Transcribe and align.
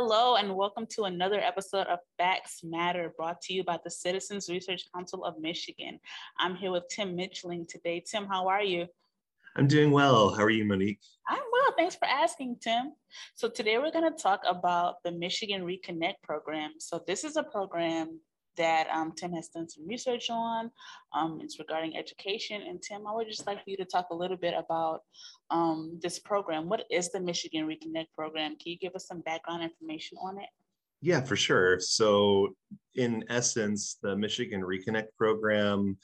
Hello, 0.00 0.36
and 0.36 0.54
welcome 0.54 0.86
to 0.90 1.06
another 1.06 1.40
episode 1.40 1.88
of 1.88 1.98
Facts 2.18 2.60
Matter 2.62 3.12
brought 3.16 3.40
to 3.40 3.52
you 3.52 3.64
by 3.64 3.80
the 3.82 3.90
Citizens 3.90 4.48
Research 4.48 4.84
Council 4.94 5.24
of 5.24 5.40
Michigan. 5.40 5.98
I'm 6.38 6.54
here 6.54 6.70
with 6.70 6.84
Tim 6.88 7.16
Mitchling 7.16 7.66
today. 7.66 8.04
Tim, 8.08 8.24
how 8.24 8.46
are 8.46 8.62
you? 8.62 8.86
I'm 9.56 9.66
doing 9.66 9.90
well. 9.90 10.32
How 10.32 10.44
are 10.44 10.50
you, 10.50 10.64
Monique? 10.64 11.00
I'm 11.26 11.42
well. 11.52 11.74
Thanks 11.76 11.96
for 11.96 12.04
asking, 12.04 12.58
Tim. 12.60 12.92
So, 13.34 13.48
today 13.48 13.78
we're 13.78 13.90
going 13.90 14.08
to 14.08 14.22
talk 14.22 14.42
about 14.48 15.02
the 15.02 15.10
Michigan 15.10 15.62
Reconnect 15.62 16.22
program. 16.22 16.74
So, 16.78 17.02
this 17.08 17.24
is 17.24 17.34
a 17.34 17.42
program 17.42 18.20
that 18.58 18.88
um, 18.92 19.12
Tim 19.16 19.32
has 19.32 19.48
done 19.48 19.68
some 19.68 19.86
research 19.86 20.30
on. 20.30 20.70
Um, 21.12 21.40
it's 21.42 21.58
regarding 21.58 21.96
education. 21.96 22.62
And 22.62 22.82
Tim, 22.82 23.06
I 23.06 23.14
would 23.14 23.28
just 23.28 23.46
like 23.46 23.58
for 23.64 23.70
you 23.70 23.76
to 23.78 23.84
talk 23.84 24.08
a 24.10 24.14
little 24.14 24.36
bit 24.36 24.54
about 24.56 25.00
um, 25.50 25.98
this 26.02 26.18
program. 26.18 26.68
What 26.68 26.84
is 26.90 27.10
the 27.10 27.20
Michigan 27.20 27.66
Reconnect 27.66 28.08
program? 28.14 28.50
Can 28.52 28.72
you 28.72 28.78
give 28.78 28.94
us 28.94 29.06
some 29.06 29.20
background 29.22 29.62
information 29.62 30.18
on 30.22 30.38
it? 30.38 30.48
Yeah, 31.00 31.20
for 31.20 31.36
sure. 31.36 31.78
So, 31.78 32.48
in 32.96 33.24
essence, 33.28 33.98
the 34.02 34.16
Michigan 34.16 34.62
Reconnect 34.62 35.14
program 35.16 35.96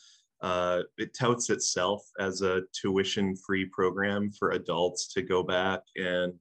uh, 0.45 0.83
it 0.99 1.15
touts 1.15 1.49
itself 1.49 2.03
as 2.21 2.43
a 2.43 2.61
tuition-free 2.79 3.65
program 3.67 4.31
for 4.31 4.51
adults 4.51 5.07
to 5.15 5.23
go 5.23 5.43
back 5.43 5.81
and 5.97 6.35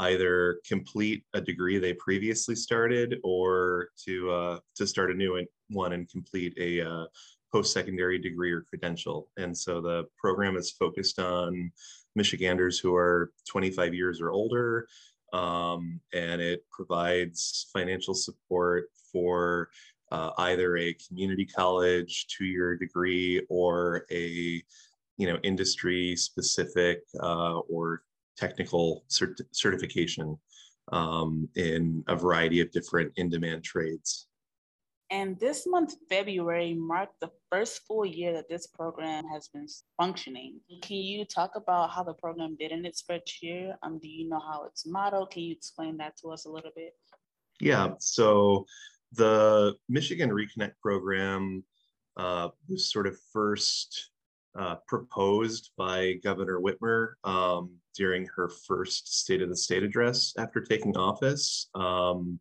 either 0.00 0.60
complete 0.66 1.24
a 1.34 1.40
degree 1.40 1.78
they 1.78 1.92
previously 1.94 2.54
started 2.54 3.18
or 3.22 3.88
to 4.04 4.30
uh, 4.30 4.58
to 4.74 4.86
start 4.86 5.10
a 5.10 5.14
new 5.14 5.44
one 5.68 5.92
and 5.92 6.08
complete 6.08 6.54
a 6.58 6.80
uh, 6.80 7.04
post-secondary 7.52 8.18
degree 8.18 8.52
or 8.52 8.62
credential. 8.62 9.28
And 9.36 9.56
so 9.56 9.80
the 9.80 10.04
program 10.18 10.56
is 10.56 10.70
focused 10.70 11.18
on 11.18 11.70
Michiganders 12.14 12.78
who 12.78 12.94
are 12.94 13.32
25 13.48 13.92
years 13.94 14.20
or 14.20 14.30
older, 14.30 14.86
um, 15.32 16.00
and 16.12 16.40
it 16.40 16.64
provides 16.70 17.68
financial 17.72 18.14
support 18.14 18.86
for 19.12 19.68
uh, 20.10 20.30
either 20.38 20.76
a 20.76 20.94
community 20.94 21.44
college 21.44 22.26
two-year 22.26 22.76
degree 22.76 23.44
or 23.48 24.06
a 24.10 24.62
you 25.18 25.26
know 25.26 25.38
industry 25.42 26.16
specific 26.16 27.02
uh, 27.22 27.58
or 27.58 28.02
technical 28.40 29.04
cert- 29.08 29.48
certification 29.52 30.36
um, 30.92 31.48
in 31.56 32.02
a 32.08 32.16
variety 32.16 32.60
of 32.60 32.70
different 32.72 33.12
in-demand 33.16 33.62
trades. 33.62 34.26
And 35.12 35.38
this 35.40 35.66
month, 35.66 35.96
February, 36.08 36.72
marked 36.74 37.18
the 37.20 37.30
first 37.50 37.82
full 37.86 38.06
year 38.06 38.32
that 38.32 38.48
this 38.48 38.68
program 38.68 39.24
has 39.34 39.48
been 39.48 39.66
functioning. 40.00 40.60
Can 40.82 40.98
you 40.98 41.24
talk 41.24 41.52
about 41.56 41.90
how 41.90 42.04
the 42.04 42.14
program 42.14 42.56
did 42.60 42.70
in 42.70 42.84
its 42.84 43.02
first 43.02 43.42
year? 43.42 43.76
Um, 43.82 43.98
do 43.98 44.08
you 44.08 44.28
know 44.28 44.38
how 44.38 44.64
it's 44.66 44.86
modeled? 44.86 45.32
Can 45.32 45.42
you 45.42 45.52
explain 45.52 45.96
that 45.96 46.16
to 46.18 46.30
us 46.30 46.46
a 46.46 46.50
little 46.50 46.70
bit? 46.76 46.92
Yeah, 47.60 47.88
so 47.98 48.66
the 49.12 49.74
Michigan 49.88 50.30
Reconnect 50.30 50.74
program 50.80 51.64
uh, 52.16 52.48
was 52.68 52.92
sort 52.92 53.08
of 53.08 53.18
first 53.32 54.10
uh, 54.58 54.76
proposed 54.86 55.70
by 55.76 56.14
Governor 56.22 56.60
Whitmer 56.60 57.14
um, 57.24 57.72
during 57.94 58.26
her 58.36 58.48
first 58.66 59.20
State 59.20 59.42
of 59.42 59.48
the 59.48 59.56
State 59.56 59.82
address 59.82 60.34
after 60.38 60.60
taking 60.60 60.96
office. 60.96 61.68
Um, 61.74 62.38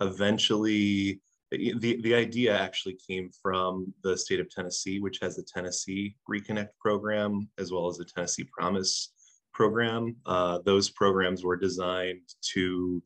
eventually, 0.00 1.20
the, 1.50 2.00
the 2.02 2.14
idea 2.14 2.58
actually 2.58 2.98
came 3.06 3.30
from 3.42 3.92
the 4.02 4.16
state 4.16 4.40
of 4.40 4.50
Tennessee, 4.50 4.98
which 4.98 5.18
has 5.22 5.36
the 5.36 5.44
Tennessee 5.44 6.16
Reconnect 6.28 6.70
program, 6.80 7.48
as 7.58 7.70
well 7.70 7.88
as 7.88 7.98
the 7.98 8.04
Tennessee 8.04 8.44
Promise 8.52 9.12
program. 9.52 10.16
Uh, 10.26 10.58
those 10.64 10.90
programs 10.90 11.44
were 11.44 11.56
designed 11.56 12.28
to 12.52 13.02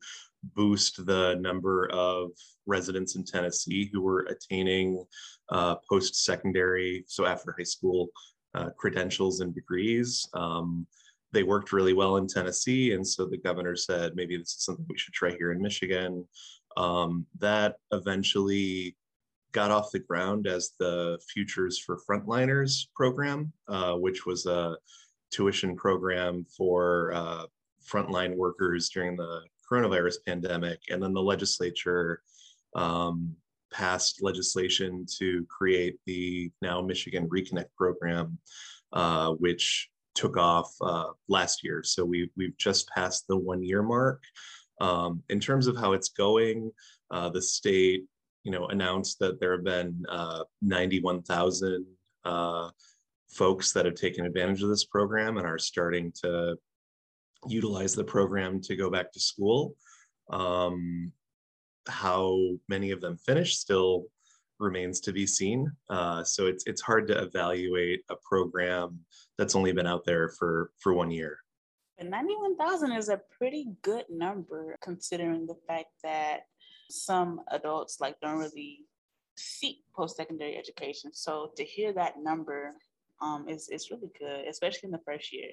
boost 0.55 1.05
the 1.05 1.35
number 1.35 1.89
of 1.91 2.31
residents 2.65 3.15
in 3.15 3.23
Tennessee 3.23 3.89
who 3.93 4.01
were 4.01 4.21
attaining 4.21 5.05
uh, 5.49 5.75
post 5.87 6.25
secondary, 6.25 7.03
so 7.07 7.25
after 7.25 7.53
high 7.57 7.63
school, 7.63 8.09
uh, 8.55 8.69
credentials 8.77 9.39
and 9.41 9.53
degrees. 9.53 10.27
Um, 10.33 10.87
they 11.33 11.43
worked 11.43 11.71
really 11.71 11.93
well 11.93 12.17
in 12.17 12.27
Tennessee. 12.27 12.93
And 12.93 13.07
so 13.07 13.25
the 13.25 13.37
governor 13.37 13.75
said, 13.75 14.15
maybe 14.15 14.37
this 14.37 14.53
is 14.55 14.63
something 14.63 14.85
we 14.89 14.97
should 14.97 15.13
try 15.13 15.31
here 15.37 15.51
in 15.51 15.61
Michigan. 15.61 16.27
Um, 16.77 17.25
that 17.39 17.75
eventually 17.91 18.95
got 19.51 19.71
off 19.71 19.91
the 19.91 19.99
ground 19.99 20.47
as 20.47 20.71
the 20.79 21.19
Futures 21.33 21.77
for 21.77 21.99
Frontliners 22.09 22.87
program, 22.95 23.51
uh, 23.67 23.95
which 23.95 24.25
was 24.25 24.45
a 24.45 24.77
tuition 25.31 25.75
program 25.75 26.45
for 26.45 27.11
uh, 27.13 27.45
frontline 27.85 28.35
workers 28.35 28.89
during 28.89 29.17
the 29.17 29.41
coronavirus 29.69 30.15
pandemic. 30.25 30.79
And 30.89 31.01
then 31.01 31.13
the 31.13 31.21
legislature 31.21 32.21
um, 32.75 33.35
passed 33.71 34.21
legislation 34.21 35.05
to 35.17 35.45
create 35.49 35.97
the 36.05 36.51
now 36.61 36.81
Michigan 36.81 37.27
Reconnect 37.29 37.73
program, 37.77 38.37
uh, 38.93 39.31
which 39.31 39.89
took 40.15 40.37
off 40.37 40.73
uh, 40.81 41.07
last 41.27 41.63
year. 41.63 41.83
So 41.83 42.05
we, 42.05 42.29
we've 42.35 42.57
just 42.57 42.89
passed 42.89 43.27
the 43.27 43.37
one 43.37 43.63
year 43.63 43.83
mark. 43.83 44.23
Um, 44.79 45.21
in 45.29 45.39
terms 45.39 45.67
of 45.67 45.77
how 45.77 45.93
it's 45.93 46.09
going, 46.09 46.71
uh, 47.11 47.29
the 47.29 47.41
state, 47.41 48.05
you 48.43 48.51
know, 48.51 48.67
announced 48.67 49.19
that 49.19 49.39
there 49.39 49.51
have 49.51 49.63
been 49.63 50.03
uh, 50.09 50.43
91,000 50.61 51.85
uh, 52.25 52.69
folks 53.29 53.71
that 53.73 53.85
have 53.85 53.95
taken 53.95 54.25
advantage 54.25 54.63
of 54.63 54.69
this 54.69 54.85
program 54.85 55.37
and 55.37 55.45
are 55.45 55.59
starting 55.59 56.11
to 56.23 56.55
utilize 57.47 57.93
the 57.93 58.03
program 58.03 58.59
to 58.61 58.75
go 58.75 58.89
back 58.89 59.11
to 59.11 59.19
school. 59.19 59.75
Um, 60.31 61.11
how 61.87 62.37
many 62.67 62.91
of 62.91 63.01
them 63.01 63.17
finish 63.17 63.57
still 63.57 64.05
remains 64.61 64.99
to 65.01 65.11
be 65.11 65.25
seen. 65.25 65.71
Uh, 65.89 66.23
so 66.23 66.47
it's 66.47 66.63
it's 66.67 66.81
hard 66.81 67.07
to 67.07 67.21
evaluate 67.21 68.03
a 68.09 68.15
program 68.23 68.99
that's 69.37 69.55
only 69.55 69.71
been 69.71 69.87
out 69.87 70.05
there 70.05 70.29
for 70.29 70.71
for 70.79 70.93
one 70.93 71.11
year. 71.11 71.39
And 71.97 72.09
91,000 72.09 72.93
is 72.93 73.09
a 73.09 73.21
pretty 73.37 73.67
good 73.83 74.05
number 74.09 74.75
considering 74.81 75.45
the 75.45 75.57
fact 75.67 75.89
that 76.03 76.47
some 76.89 77.41
adults 77.51 77.99
like 78.01 78.19
don't 78.21 78.39
really 78.39 78.85
seek 79.37 79.83
post-secondary 79.95 80.57
education. 80.57 81.11
So 81.13 81.51
to 81.57 81.63
hear 81.63 81.93
that 81.93 82.15
number 82.19 82.73
um, 83.21 83.47
is 83.47 83.69
is 83.69 83.91
really 83.91 84.11
good, 84.17 84.47
especially 84.47 84.87
in 84.87 84.91
the 84.91 85.05
first 85.05 85.31
year. 85.31 85.51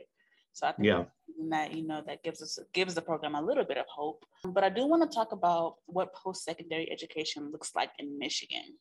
So 0.52 0.66
I 0.66 0.72
think 0.72 0.86
yeah. 0.86 1.04
that 1.50 1.74
you 1.74 1.86
know 1.86 2.02
that 2.06 2.22
gives 2.22 2.42
us 2.42 2.58
gives 2.72 2.94
the 2.94 3.02
program 3.02 3.34
a 3.34 3.42
little 3.42 3.64
bit 3.64 3.78
of 3.78 3.86
hope. 3.86 4.24
But 4.44 4.64
I 4.64 4.70
do 4.70 4.86
want 4.86 5.08
to 5.08 5.14
talk 5.14 5.32
about 5.32 5.76
what 5.86 6.14
post-secondary 6.14 6.90
education 6.90 7.50
looks 7.52 7.74
like 7.76 7.90
in 7.98 8.18
Michigan. 8.18 8.76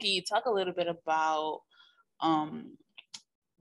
Can 0.00 0.10
you 0.10 0.22
talk 0.22 0.46
a 0.46 0.50
little 0.52 0.72
bit 0.72 0.88
about 0.88 1.60
um, 2.20 2.76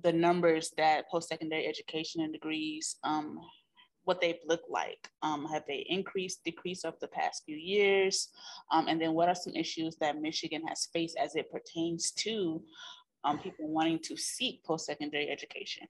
the 0.03 0.13
numbers 0.13 0.71
that 0.77 1.09
post-secondary 1.09 1.67
education 1.67 2.21
and 2.21 2.33
degrees, 2.33 2.95
um, 3.03 3.39
what 4.03 4.21
they've 4.21 4.39
looked 4.47 4.69
like? 4.69 5.09
Um, 5.21 5.45
have 5.45 5.63
they 5.67 5.85
increased, 5.89 6.43
decreased 6.43 6.85
over 6.85 6.97
the 6.99 7.07
past 7.07 7.43
few 7.45 7.57
years? 7.57 8.29
Um, 8.71 8.87
and 8.87 8.99
then 9.01 9.13
what 9.13 9.29
are 9.29 9.35
some 9.35 9.53
issues 9.53 9.95
that 10.01 10.21
Michigan 10.21 10.63
has 10.67 10.87
faced 10.93 11.17
as 11.17 11.35
it 11.35 11.51
pertains 11.51 12.11
to 12.11 12.61
um, 13.23 13.39
people 13.39 13.67
wanting 13.69 13.99
to 14.03 14.17
seek 14.17 14.63
post-secondary 14.63 15.29
education? 15.29 15.87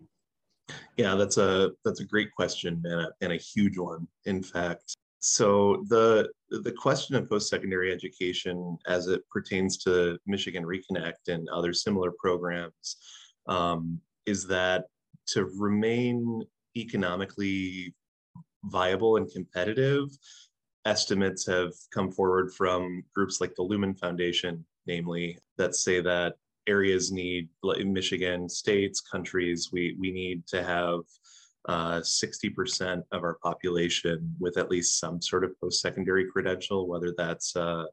Yeah, 0.98 1.16
that's 1.16 1.38
a 1.38 1.72
that's 1.84 2.00
a 2.00 2.06
great 2.06 2.32
question 2.34 2.82
and 2.86 3.02
a, 3.02 3.12
and 3.22 3.34
a 3.34 3.38
huge 3.38 3.78
one. 3.78 4.08
In 4.26 4.44
fact, 4.44 4.96
so 5.22 5.86
the 5.88 6.30
the 6.50 6.72
question 6.72 7.16
of 7.16 7.30
post-secondary 7.30 7.94
education 7.94 8.78
as 8.88 9.08
it 9.08 9.22
pertains 9.30 9.78
to 9.78 10.18
Michigan 10.26 10.66
Reconnect 10.66 11.30
and 11.30 11.48
other 11.50 11.74
similar 11.74 12.12
programs 12.20 12.98
um, 13.48 14.02
is 14.26 14.48
that 14.48 14.86
to 15.28 15.46
remain 15.58 16.44
economically 16.76 17.94
viable 18.66 19.18
and 19.18 19.32
competitive, 19.32 20.10
estimates 20.86 21.46
have 21.46 21.72
come 21.94 22.12
forward 22.12 22.52
from 22.54 23.04
groups 23.16 23.40
like 23.40 23.56
the 23.56 23.62
Lumina 23.62 23.94
Foundation, 23.94 24.66
namely, 24.88 25.38
that 25.58 25.76
say 25.76 26.02
that 26.02 26.36
areas 26.68 27.12
need, 27.12 27.50
like 27.64 27.86
Michigan, 27.86 28.48
states, 28.50 29.02
countries, 29.02 29.70
we, 29.72 29.96
we 30.00 30.12
need 30.12 30.46
to 30.48 30.64
have 30.64 31.02
uh, 31.68 32.00
60% 32.00 33.04
of 33.12 33.24
our 33.24 33.38
population 33.44 34.36
with 34.40 34.58
at 34.58 34.70
least 34.70 35.00
some 35.00 35.22
sort 35.22 35.44
of 35.44 35.60
post-secondary 35.60 36.26
credential, 36.32 36.88
whether 36.88 37.14
that's 37.18 37.56
uh, 37.56 37.86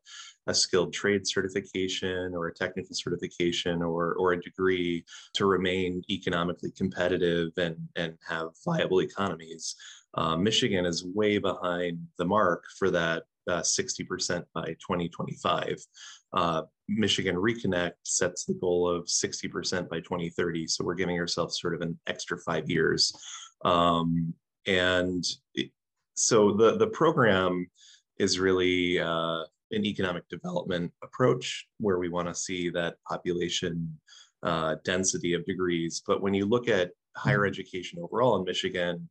a 0.46 0.54
skilled 0.54 0.92
trade 0.92 1.26
certification 1.26 2.34
or 2.34 2.46
a 2.46 2.54
technical 2.54 2.94
certification 2.94 3.82
or, 3.82 4.14
or 4.14 4.32
a 4.32 4.40
degree 4.40 5.04
to 5.34 5.46
remain 5.46 6.02
economically 6.10 6.70
competitive 6.70 7.50
and, 7.58 7.76
and 7.96 8.14
have 8.26 8.48
viable 8.64 9.00
economies. 9.00 9.74
Uh, 10.14 10.36
Michigan 10.36 10.86
is 10.86 11.04
way 11.04 11.38
behind 11.38 11.98
the 12.16 12.24
mark 12.24 12.64
for 12.78 12.90
that 12.90 13.24
uh, 13.48 13.60
60% 13.60 14.44
by 14.54 14.66
2025. 14.66 15.78
Uh, 16.32 16.62
Michigan 16.88 17.36
Reconnect 17.36 17.92
sets 18.02 18.44
the 18.44 18.54
goal 18.54 18.88
of 18.88 19.04
60% 19.04 19.88
by 19.88 20.00
2030. 20.00 20.66
So 20.66 20.84
we're 20.84 20.94
giving 20.94 21.18
ourselves 21.18 21.60
sort 21.60 21.74
of 21.74 21.82
an 21.82 21.98
extra 22.06 22.38
five 22.38 22.68
years. 22.68 23.12
Um, 23.64 24.34
and 24.66 25.24
it, 25.54 25.70
so 26.14 26.52
the, 26.52 26.76
the 26.76 26.86
program 26.88 27.70
is 28.18 28.38
really 28.38 28.98
uh, 28.98 29.42
an 29.70 29.84
economic 29.84 30.28
development 30.28 30.92
approach 31.02 31.66
where 31.78 31.98
we 31.98 32.08
want 32.08 32.28
to 32.28 32.34
see 32.34 32.70
that 32.70 32.96
population 33.08 33.98
uh, 34.42 34.76
density 34.84 35.34
of 35.34 35.44
degrees. 35.46 36.02
But 36.06 36.22
when 36.22 36.34
you 36.34 36.46
look 36.46 36.68
at 36.68 36.92
higher 37.16 37.40
mm-hmm. 37.40 37.48
education 37.48 37.98
overall 38.00 38.36
in 38.36 38.44
Michigan, 38.44 39.08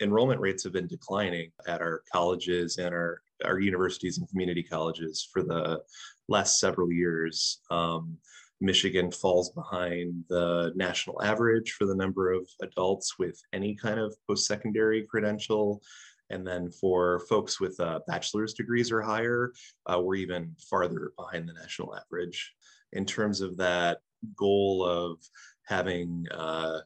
enrollment 0.00 0.40
rates 0.40 0.64
have 0.64 0.72
been 0.72 0.86
declining 0.86 1.50
at 1.66 1.80
our 1.80 2.02
colleges 2.12 2.78
and 2.78 2.94
our, 2.94 3.22
our 3.44 3.58
universities 3.58 4.18
and 4.18 4.28
community 4.28 4.62
colleges 4.62 5.26
for 5.32 5.42
the 5.42 5.80
last 6.28 6.58
several 6.58 6.92
years. 6.92 7.60
Um, 7.70 8.18
Michigan 8.60 9.10
falls 9.10 9.50
behind 9.50 10.24
the 10.28 10.72
national 10.74 11.22
average 11.22 11.72
for 11.72 11.84
the 11.84 11.94
number 11.94 12.32
of 12.32 12.48
adults 12.62 13.18
with 13.18 13.40
any 13.52 13.74
kind 13.74 14.00
of 14.00 14.16
post 14.26 14.46
secondary 14.46 15.06
credential. 15.06 15.82
And 16.30 16.46
then 16.46 16.70
for 16.70 17.20
folks 17.28 17.60
with 17.60 17.78
uh, 17.78 18.00
bachelor's 18.06 18.54
degrees 18.54 18.90
or 18.90 19.02
higher, 19.02 19.52
uh, 19.86 20.00
we're 20.00 20.16
even 20.16 20.56
farther 20.70 21.12
behind 21.16 21.48
the 21.48 21.52
national 21.52 21.94
average. 21.94 22.52
In 22.92 23.04
terms 23.04 23.40
of 23.40 23.56
that 23.58 23.98
goal 24.36 24.84
of 24.84 25.18
having 25.66 26.26
uh, 26.32 26.80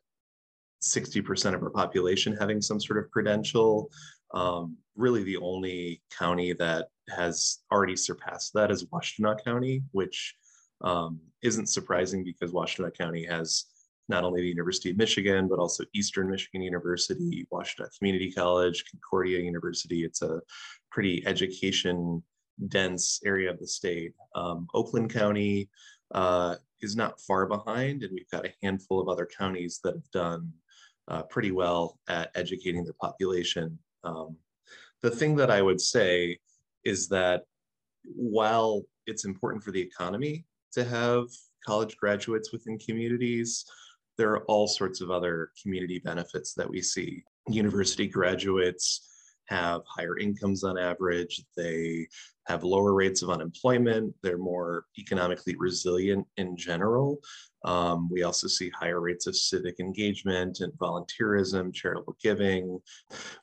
60% 0.82 1.54
of 1.54 1.62
our 1.62 1.70
population 1.70 2.36
having 2.36 2.60
some 2.60 2.80
sort 2.80 2.98
of 2.98 3.10
credential, 3.10 3.90
um, 4.32 4.76
really 4.96 5.22
the 5.22 5.36
only 5.38 6.02
county 6.16 6.52
that 6.54 6.88
has 7.08 7.58
already 7.72 7.96
surpassed 7.96 8.52
that 8.54 8.70
is 8.70 8.86
Washtenaw 8.86 9.42
County, 9.44 9.82
which 9.92 10.36
um, 10.82 11.20
isn't 11.42 11.68
surprising 11.68 12.24
because 12.24 12.52
Washtenaw 12.52 12.96
County 12.96 13.24
has 13.24 13.66
not 14.08 14.24
only 14.24 14.40
the 14.42 14.48
University 14.48 14.90
of 14.90 14.96
Michigan, 14.96 15.48
but 15.48 15.58
also 15.58 15.84
Eastern 15.94 16.28
Michigan 16.28 16.62
University, 16.62 17.46
Washtenaw 17.52 17.96
Community 17.96 18.32
College, 18.32 18.84
Concordia 18.90 19.38
University. 19.38 20.04
It's 20.04 20.22
a 20.22 20.40
pretty 20.90 21.24
education 21.26 22.22
dense 22.68 23.20
area 23.24 23.50
of 23.50 23.58
the 23.58 23.66
state. 23.66 24.12
Um, 24.34 24.66
Oakland 24.74 25.12
County 25.12 25.70
uh, 26.12 26.56
is 26.82 26.96
not 26.96 27.20
far 27.20 27.46
behind, 27.46 28.02
and 28.02 28.12
we've 28.12 28.30
got 28.30 28.46
a 28.46 28.52
handful 28.62 29.00
of 29.00 29.08
other 29.08 29.28
counties 29.38 29.80
that 29.84 29.94
have 29.94 30.10
done 30.10 30.52
uh, 31.08 31.22
pretty 31.24 31.52
well 31.52 31.98
at 32.08 32.30
educating 32.34 32.84
their 32.84 32.94
population. 33.00 33.78
Um, 34.04 34.36
the 35.02 35.10
thing 35.10 35.36
that 35.36 35.50
I 35.50 35.62
would 35.62 35.80
say 35.80 36.38
is 36.84 37.08
that 37.08 37.44
while 38.04 38.82
it's 39.06 39.24
important 39.24 39.62
for 39.62 39.70
the 39.70 39.80
economy 39.80 40.44
to 40.72 40.84
have 40.84 41.26
college 41.66 41.96
graduates 41.96 42.52
within 42.52 42.78
communities, 42.78 43.64
there 44.16 44.30
are 44.32 44.44
all 44.44 44.66
sorts 44.66 45.00
of 45.00 45.10
other 45.10 45.50
community 45.62 45.98
benefits 45.98 46.52
that 46.54 46.68
we 46.68 46.80
see. 46.80 47.22
University 47.48 48.06
graduates 48.06 49.08
have 49.50 49.82
higher 49.86 50.18
incomes 50.18 50.64
on 50.64 50.78
average, 50.78 51.44
they 51.56 52.06
have 52.46 52.64
lower 52.64 52.94
rates 52.94 53.22
of 53.22 53.30
unemployment, 53.30 54.14
they're 54.22 54.38
more 54.38 54.84
economically 54.98 55.54
resilient 55.56 56.26
in 56.36 56.56
general. 56.56 57.18
Um, 57.64 58.08
we 58.10 58.22
also 58.22 58.48
see 58.48 58.70
higher 58.70 59.00
rates 59.00 59.26
of 59.26 59.36
civic 59.36 59.80
engagement 59.80 60.60
and 60.60 60.72
volunteerism, 60.74 61.74
charitable 61.74 62.16
giving. 62.22 62.80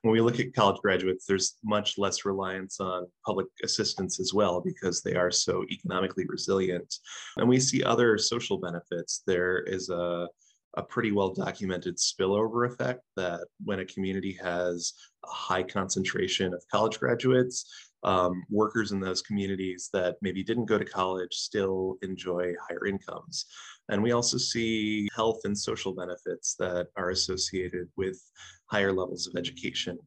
When 0.02 0.12
we 0.12 0.22
look 0.22 0.40
at 0.40 0.56
college 0.56 0.82
graduates, 0.82 1.26
there's 1.26 1.58
much 1.64 1.98
less 1.98 2.26
reliance 2.26 2.80
on 2.80 3.06
public 3.26 3.48
assistance 3.64 4.20
as 4.20 4.34
well 4.34 4.60
because 4.60 5.02
they 5.02 5.16
are 5.16 5.32
so 5.32 5.64
economically 5.70 6.26
resilient. 6.28 6.96
And 7.38 7.48
we 7.48 7.60
see 7.60 7.84
other 7.84 8.18
social 8.18 8.58
benefits. 8.58 9.22
There 9.28 9.60
is 9.60 9.90
a 9.90 10.28
a 10.76 10.84
pretty 10.84 11.12
well 11.12 11.34
documented 11.34 11.98
spillover 11.98 12.72
effect 12.72 13.02
that 13.16 13.42
when 13.64 13.80
a 13.80 13.86
community 13.86 14.38
has 14.42 14.94
a 15.26 15.30
high 15.30 15.64
concentration 15.64 16.54
of 16.54 16.64
college 16.72 17.00
graduates, 17.00 17.66
um, 18.04 18.44
workers 18.50 18.92
in 18.92 19.00
those 19.00 19.22
communities 19.22 19.90
that 19.92 20.18
maybe 20.22 20.44
didn't 20.44 20.66
go 20.66 20.78
to 20.78 20.86
college 20.86 21.34
still 21.34 21.98
enjoy 22.02 22.54
higher 22.68 22.86
incomes. 22.86 23.46
And 23.90 24.04
we 24.04 24.12
also 24.12 24.38
see 24.38 25.08
health 25.16 25.42
and 25.46 25.58
social 25.58 25.94
benefits 25.94 26.56
that 26.60 26.88
are 26.96 27.10
associated 27.10 27.90
with 27.96 28.22
higher 28.68 28.94
levels 28.94 29.28
of 29.28 29.36
education. 29.36 29.98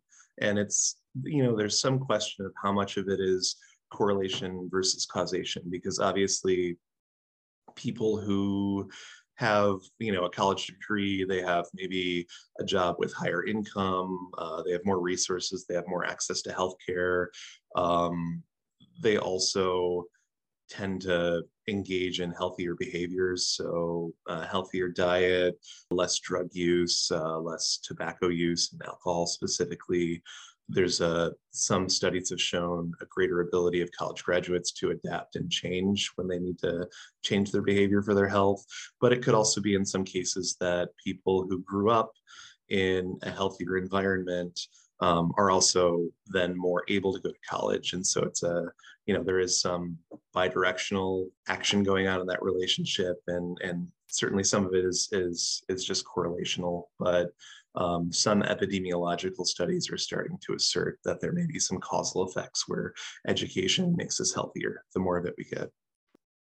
And 0.41 0.59
it's, 0.59 0.97
you 1.25 1.43
know, 1.43 1.57
there's 1.57 1.81
some 1.81 1.99
question 1.99 2.47
of 2.47 2.53
how 2.63 2.73
much 2.73 2.97
of 2.97 3.09
it 3.09 3.21
is 3.21 3.57
correlation 3.91 4.69
versus 4.71 5.05
causation, 5.07 5.63
because 5.69 5.99
obviously 5.99 6.77
people 7.75 8.21
who 8.21 8.89
have 9.41 9.77
you 9.99 10.13
know 10.13 10.27
a 10.27 10.31
college 10.31 10.67
degree 10.67 11.25
they 11.25 11.41
have 11.41 11.65
maybe 11.73 12.27
a 12.59 12.65
job 12.65 12.97
with 12.99 13.13
higher 13.15 13.47
income 13.47 14.31
uh, 14.37 14.63
they 14.63 14.73
have 14.73 14.85
more 14.85 15.01
resources 15.01 15.65
they 15.67 15.75
have 15.75 15.89
more 15.89 16.05
access 16.05 16.43
to 16.43 16.51
healthcare 16.51 17.27
um, 17.75 18.43
they 19.03 19.17
also 19.17 20.05
tend 20.71 21.03
to 21.03 21.43
engage 21.69 22.21
in 22.21 22.31
healthier 22.33 22.75
behaviors. 22.77 23.49
So, 23.49 24.13
uh, 24.29 24.47
healthier 24.47 24.89
diet, 24.89 25.59
less 25.91 26.19
drug 26.21 26.49
use, 26.53 27.11
uh, 27.11 27.39
less 27.39 27.79
tobacco 27.83 28.29
use, 28.29 28.73
and 28.73 28.81
alcohol 28.83 29.27
specifically. 29.27 30.23
There's 30.73 31.01
a, 31.01 31.33
some 31.51 31.89
studies 31.89 32.31
have 32.31 32.41
shown 32.41 32.93
a 33.01 33.07
greater 33.07 33.41
ability 33.41 33.81
of 33.81 33.91
college 33.93 34.23
graduates 34.23 34.71
to 34.73 34.91
adapt 34.91 35.37
and 35.37 35.51
change 35.51 36.11
when 36.15 36.29
they 36.29 36.39
need 36.39 36.59
to 36.61 36.89
change 37.23 37.51
their 37.51 37.63
behavior 37.63 38.03
for 38.03 38.15
their 38.15 38.29
health. 38.29 38.65
But 39.01 39.13
it 39.13 39.23
could 39.23 39.35
also 39.35 39.61
be 39.61 39.75
in 39.75 39.85
some 39.85 40.05
cases 40.05 40.57
that 40.61 40.91
people 41.05 41.47
who 41.49 41.63
grew 41.63 41.91
up 41.91 42.13
in 42.69 43.19
a 43.23 43.31
healthier 43.31 43.77
environment 43.77 44.59
um, 45.01 45.33
are 45.37 45.51
also 45.51 46.07
then 46.27 46.57
more 46.57 46.85
able 46.89 47.13
to 47.13 47.21
go 47.21 47.31
to 47.31 47.49
college. 47.49 47.95
And 47.95 48.07
so 48.07 48.23
it's 48.23 48.43
a, 48.43 48.67
you 49.07 49.15
know, 49.15 49.23
there 49.23 49.41
is 49.41 49.61
some 49.61 49.97
bidirectional 50.37 51.27
action 51.49 51.83
going 51.83 52.07
on 52.07 52.21
in 52.21 52.27
that 52.27 52.43
relationship. 52.43 53.17
And, 53.27 53.59
and 53.63 53.89
certainly 54.09 54.45
some 54.45 54.67
of 54.67 54.75
it 54.75 54.85
is, 54.85 55.09
is, 55.11 55.63
is 55.69 55.85
just 55.85 56.05
correlational, 56.05 56.85
but 56.99 57.31
um, 57.75 58.13
some 58.13 58.43
epidemiological 58.43 59.47
studies 59.47 59.91
are 59.91 59.99
starting 59.99 60.39
to 60.47 60.55
assert 60.55 60.99
that 61.05 61.21
there 61.21 61.33
may 61.33 61.47
be 61.47 61.59
some 61.59 61.79
causal 61.79 62.29
effects 62.29 62.65
where 62.67 62.93
education 63.27 63.95
makes 63.97 64.21
us 64.21 64.35
healthier 64.35 64.85
the 64.95 65.01
more 65.01 65.17
of 65.17 65.27
it 65.27 65.35
we 65.39 65.45
get. 65.45 65.71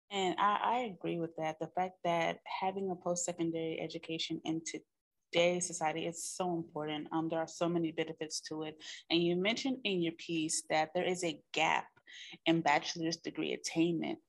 And 0.10 0.36
I, 0.40 0.60
I 0.64 0.78
agree 0.98 1.20
with 1.20 1.36
that. 1.38 1.60
The 1.60 1.68
fact 1.76 1.96
that 2.06 2.38
having 2.62 2.92
a 2.92 2.96
post 2.96 3.26
secondary 3.26 3.80
education 3.80 4.40
into 4.46 4.80
today's 5.34 5.68
society 5.68 6.06
is 6.06 6.24
so 6.24 6.54
important. 6.54 7.08
Um, 7.12 7.28
there 7.30 7.40
are 7.40 7.48
so 7.48 7.68
many 7.68 7.92
benefits 7.92 8.40
to 8.50 8.64
it. 8.64 8.82
And 9.10 9.22
you 9.22 9.36
mentioned 9.36 9.80
in 9.84 10.02
your 10.02 10.14
piece 10.14 10.64
that 10.70 10.90
there 10.96 11.04
is 11.04 11.24
a 11.24 11.40
gap 11.54 11.88
in 12.46 12.62
bachelor's 12.62 13.18
degree 13.18 13.54
attainment 13.54 14.20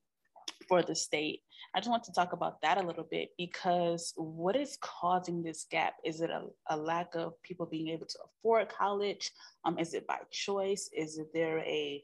for 0.69 0.83
the 0.83 0.95
state. 0.95 1.41
I 1.75 1.79
just 1.79 1.89
want 1.89 2.03
to 2.05 2.13
talk 2.13 2.31
about 2.31 2.61
that 2.61 2.77
a 2.77 2.85
little 2.85 3.07
bit 3.09 3.31
because 3.37 4.13
what 4.15 4.55
is 4.55 4.77
causing 4.79 5.43
this 5.43 5.65
gap? 5.69 5.95
Is 6.05 6.21
it 6.21 6.29
a, 6.29 6.43
a 6.69 6.77
lack 6.77 7.15
of 7.15 7.33
people 7.43 7.65
being 7.65 7.89
able 7.89 8.05
to 8.05 8.19
afford 8.25 8.69
college? 8.69 9.31
Um, 9.65 9.77
is 9.79 9.93
it 9.93 10.07
by 10.07 10.19
choice? 10.31 10.89
Is 10.95 11.19
there 11.33 11.59
a 11.59 12.03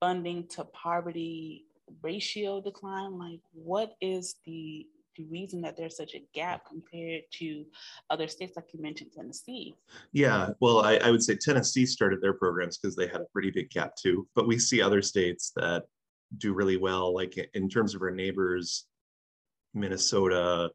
funding 0.00 0.48
to 0.48 0.64
poverty 0.64 1.66
ratio 2.02 2.60
decline? 2.60 3.18
Like, 3.18 3.40
what 3.52 3.92
is 4.00 4.36
the 4.46 4.86
the 5.16 5.24
reason 5.30 5.62
that 5.62 5.78
there's 5.78 5.96
such 5.96 6.14
a 6.14 6.22
gap 6.34 6.66
compared 6.68 7.22
to 7.32 7.64
other 8.10 8.28
states 8.28 8.52
like 8.54 8.66
you 8.74 8.82
mentioned 8.82 9.10
tennessee 9.16 9.74
yeah 10.12 10.50
well 10.60 10.80
i, 10.80 10.96
I 10.96 11.10
would 11.10 11.22
say 11.22 11.36
tennessee 11.36 11.86
started 11.86 12.20
their 12.20 12.34
programs 12.34 12.76
because 12.76 12.96
they 12.96 13.06
had 13.06 13.22
a 13.22 13.26
pretty 13.32 13.50
big 13.50 13.70
gap 13.70 13.96
too 13.96 14.28
but 14.34 14.46
we 14.46 14.58
see 14.58 14.82
other 14.82 15.00
states 15.00 15.52
that 15.56 15.84
do 16.38 16.54
really 16.54 16.76
well 16.76 17.14
like 17.14 17.36
in 17.54 17.68
terms 17.68 17.94
of 17.94 18.02
our 18.02 18.10
neighbors 18.10 18.86
minnesota 19.74 20.70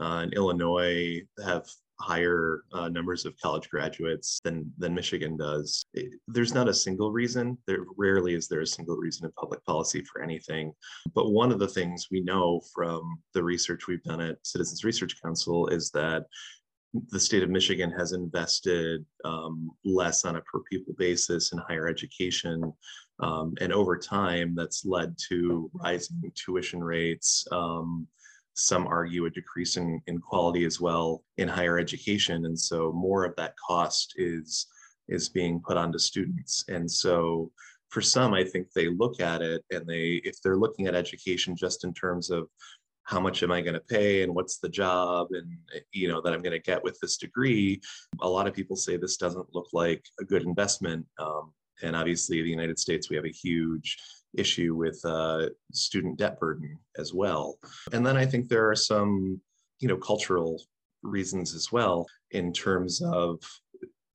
uh, 0.00 0.20
and 0.22 0.34
illinois 0.34 1.20
have 1.44 1.66
higher 2.00 2.62
uh, 2.72 2.88
numbers 2.88 3.24
of 3.24 3.38
college 3.40 3.68
graduates 3.68 4.40
than 4.44 4.72
than 4.78 4.94
Michigan 4.94 5.36
does. 5.36 5.84
It, 5.94 6.12
there's 6.28 6.54
not 6.54 6.68
a 6.68 6.74
single 6.74 7.10
reason. 7.10 7.58
There 7.66 7.84
rarely 7.96 8.34
is 8.34 8.48
there 8.48 8.60
a 8.60 8.66
single 8.66 8.96
reason 8.96 9.26
in 9.26 9.32
public 9.32 9.64
policy 9.64 10.04
for 10.04 10.22
anything. 10.22 10.72
But 11.14 11.30
one 11.30 11.50
of 11.50 11.58
the 11.58 11.68
things 11.68 12.08
we 12.10 12.20
know 12.20 12.60
from 12.74 13.20
the 13.34 13.42
research 13.42 13.86
we've 13.86 14.02
done 14.02 14.20
at 14.20 14.46
Citizens 14.46 14.84
Research 14.84 15.20
Council 15.20 15.66
is 15.68 15.90
that 15.90 16.26
the 17.10 17.20
state 17.20 17.42
of 17.42 17.50
Michigan 17.50 17.90
has 17.90 18.12
invested 18.12 19.04
um, 19.24 19.70
less 19.84 20.24
on 20.24 20.36
a 20.36 20.40
per 20.42 20.60
pupil 20.70 20.94
basis 20.96 21.52
in 21.52 21.58
higher 21.58 21.88
education. 21.88 22.72
Um, 23.20 23.54
and 23.60 23.72
over 23.72 23.96
time, 23.96 24.54
that's 24.54 24.84
led 24.84 25.16
to 25.28 25.70
rising 25.74 26.32
tuition 26.34 26.82
rates, 26.82 27.46
um, 27.50 28.06
some 28.54 28.86
argue 28.86 29.26
a 29.26 29.30
decrease 29.30 29.76
in, 29.76 30.00
in 30.06 30.18
quality 30.18 30.64
as 30.64 30.80
well 30.80 31.22
in 31.36 31.48
higher 31.48 31.78
education. 31.78 32.44
And 32.44 32.58
so 32.58 32.92
more 32.92 33.24
of 33.24 33.34
that 33.36 33.54
cost 33.56 34.14
is, 34.16 34.66
is 35.08 35.28
being 35.28 35.60
put 35.60 35.76
onto 35.76 35.98
students. 35.98 36.64
And 36.68 36.90
so 36.90 37.50
for 37.88 38.00
some, 38.00 38.34
I 38.34 38.44
think 38.44 38.72
they 38.72 38.88
look 38.88 39.20
at 39.20 39.42
it 39.42 39.64
and 39.70 39.86
they, 39.86 40.20
if 40.24 40.40
they're 40.42 40.56
looking 40.56 40.86
at 40.86 40.94
education 40.94 41.56
just 41.56 41.84
in 41.84 41.94
terms 41.94 42.30
of 42.30 42.48
how 43.08 43.18
much 43.18 43.42
am 43.42 43.50
I 43.50 43.62
going 43.62 43.74
to 43.74 43.80
pay 43.80 44.22
and 44.22 44.34
what's 44.34 44.58
the 44.58 44.68
job 44.68 45.28
and 45.30 45.50
you 45.92 46.08
know 46.08 46.20
that 46.20 46.34
I'm 46.34 46.42
going 46.42 46.52
to 46.52 46.58
get 46.58 46.84
with 46.84 46.98
this 47.00 47.16
degree, 47.16 47.80
a 48.20 48.28
lot 48.28 48.46
of 48.46 48.52
people 48.52 48.76
say 48.76 48.98
this 48.98 49.16
doesn't 49.16 49.54
look 49.54 49.68
like 49.72 50.04
a 50.20 50.24
good 50.24 50.42
investment. 50.42 51.06
Um, 51.18 51.52
And 51.82 51.94
obviously, 51.96 52.42
the 52.42 52.50
United 52.50 52.78
States, 52.78 53.08
we 53.08 53.16
have 53.16 53.24
a 53.24 53.30
huge 53.30 53.98
issue 54.36 54.74
with 54.74 55.00
uh, 55.04 55.48
student 55.72 56.18
debt 56.18 56.38
burden 56.38 56.78
as 56.96 57.14
well. 57.14 57.58
And 57.92 58.04
then 58.06 58.16
I 58.16 58.26
think 58.26 58.48
there 58.48 58.68
are 58.70 58.76
some, 58.76 59.40
you 59.80 59.88
know, 59.88 59.96
cultural 59.96 60.60
reasons 61.02 61.54
as 61.54 61.70
well 61.72 62.06
in 62.32 62.52
terms 62.52 63.00
of 63.00 63.40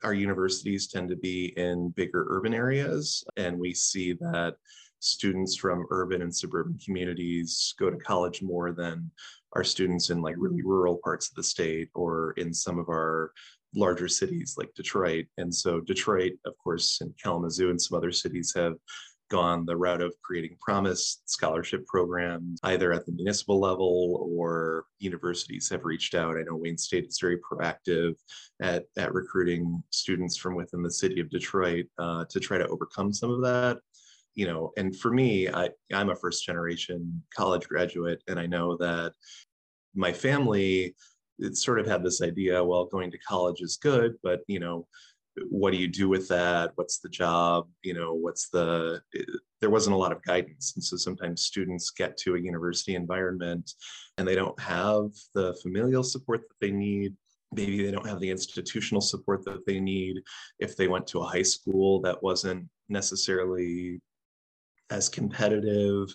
our 0.04 0.14
universities 0.14 0.88
tend 0.88 1.10
to 1.10 1.16
be 1.16 1.54
in 1.58 1.90
bigger 1.90 2.26
urban 2.30 2.54
areas, 2.54 3.24
and 3.38 3.58
we 3.58 3.74
see 3.74 4.14
that 4.14 4.56
students 5.00 5.56
from 5.56 5.86
urban 5.92 6.22
and 6.22 6.34
suburban 6.34 6.78
communities 6.84 7.74
go 7.80 7.90
to 7.90 7.98
college 7.98 8.42
more 8.42 8.72
than 8.72 9.10
our 9.54 9.64
students 9.64 10.10
in 10.10 10.22
like 10.22 10.36
really 10.38 10.62
rural 10.62 11.00
parts 11.04 11.30
of 11.30 11.36
the 11.36 11.44
state 11.44 11.90
or 11.94 12.32
in 12.38 12.54
some 12.54 12.80
of 12.80 12.88
our 12.90 13.32
larger 13.76 14.08
cities 14.08 14.56
like 14.58 14.74
Detroit. 14.76 15.26
And 15.38 15.54
so 15.54 15.80
Detroit, 15.80 16.34
of 16.46 16.58
course, 16.58 17.00
and 17.02 17.14
Kalamazoo 17.22 17.70
and 17.70 17.82
some 17.82 17.98
other 17.98 18.12
cities 18.12 18.54
have 18.56 18.76
gone 19.34 19.66
the 19.66 19.76
route 19.76 20.02
of 20.02 20.14
creating 20.22 20.56
promise 20.62 21.24
scholarship 21.26 21.86
programs 21.88 22.60
either 22.64 22.94
at 22.94 23.04
the 23.06 23.12
municipal 23.14 23.60
level 23.60 24.30
or 24.32 24.86
universities 25.00 25.68
have 25.70 25.86
reached 25.86 26.14
out 26.14 26.38
i 26.38 26.44
know 26.44 26.56
wayne 26.56 26.78
state 26.78 27.06
is 27.06 27.18
very 27.20 27.40
proactive 27.40 28.14
at, 28.62 28.84
at 28.96 29.12
recruiting 29.12 29.82
students 29.90 30.38
from 30.38 30.54
within 30.54 30.84
the 30.84 30.92
city 30.92 31.20
of 31.20 31.32
detroit 31.32 31.86
uh, 31.98 32.24
to 32.30 32.40
try 32.40 32.60
to 32.60 32.68
overcome 32.68 33.12
some 33.12 33.32
of 33.32 33.42
that 33.42 33.80
you 34.36 34.46
know 34.46 34.72
and 34.78 34.96
for 35.00 35.12
me 35.12 35.50
I, 35.50 35.70
i'm 35.94 36.10
a 36.10 36.16
first 36.16 36.46
generation 36.46 37.24
college 37.36 37.68
graduate 37.68 38.22
and 38.28 38.40
i 38.40 38.46
know 38.46 38.78
that 38.78 39.14
my 39.96 40.12
family 40.12 40.96
it 41.40 41.58
sort 41.58 41.80
of 41.80 41.86
had 41.86 42.04
this 42.04 42.22
idea 42.22 42.64
well 42.64 42.86
going 42.86 43.12
to 43.12 43.18
college 43.20 43.62
is 43.62 43.78
good 43.78 44.16
but 44.24 44.42
you 44.48 44.60
know 44.60 44.86
what 45.50 45.72
do 45.72 45.78
you 45.78 45.88
do 45.88 46.10
with 46.10 46.28
that? 46.28 46.72
What's 46.76 47.00
the 47.00 47.10
job? 47.10 47.68
You 47.82 47.94
know 47.94 48.14
what's 48.14 48.50
the 48.50 49.02
there 49.62 49.70
wasn't 49.70 49.96
a 49.96 50.00
lot 50.00 50.12
of 50.12 50.22
guidance. 50.24 50.74
And 50.76 50.84
so 50.84 50.98
sometimes 50.98 51.44
students 51.44 51.90
get 51.90 52.18
to 52.18 52.36
a 52.36 52.40
university 52.40 52.96
environment 52.96 53.72
and 54.18 54.28
they 54.28 54.36
don't 54.36 54.60
have 54.60 55.12
the 55.34 55.58
familial 55.62 56.04
support 56.04 56.42
that 56.42 56.56
they 56.60 56.72
need. 56.72 57.16
Maybe 57.54 57.84
they 57.84 57.92
don't 57.92 58.08
have 58.08 58.20
the 58.20 58.30
institutional 58.30 59.02
support 59.02 59.46
that 59.46 59.66
they 59.66 59.80
need. 59.80 60.22
If 60.60 60.76
they 60.76 60.88
went 60.88 61.08
to 61.08 61.22
a 61.22 61.26
high 61.26 61.44
school 61.44 62.02
that 62.02 62.22
wasn't 62.22 62.68
necessarily 62.90 64.02
as 64.94 65.10
competitive 65.10 66.08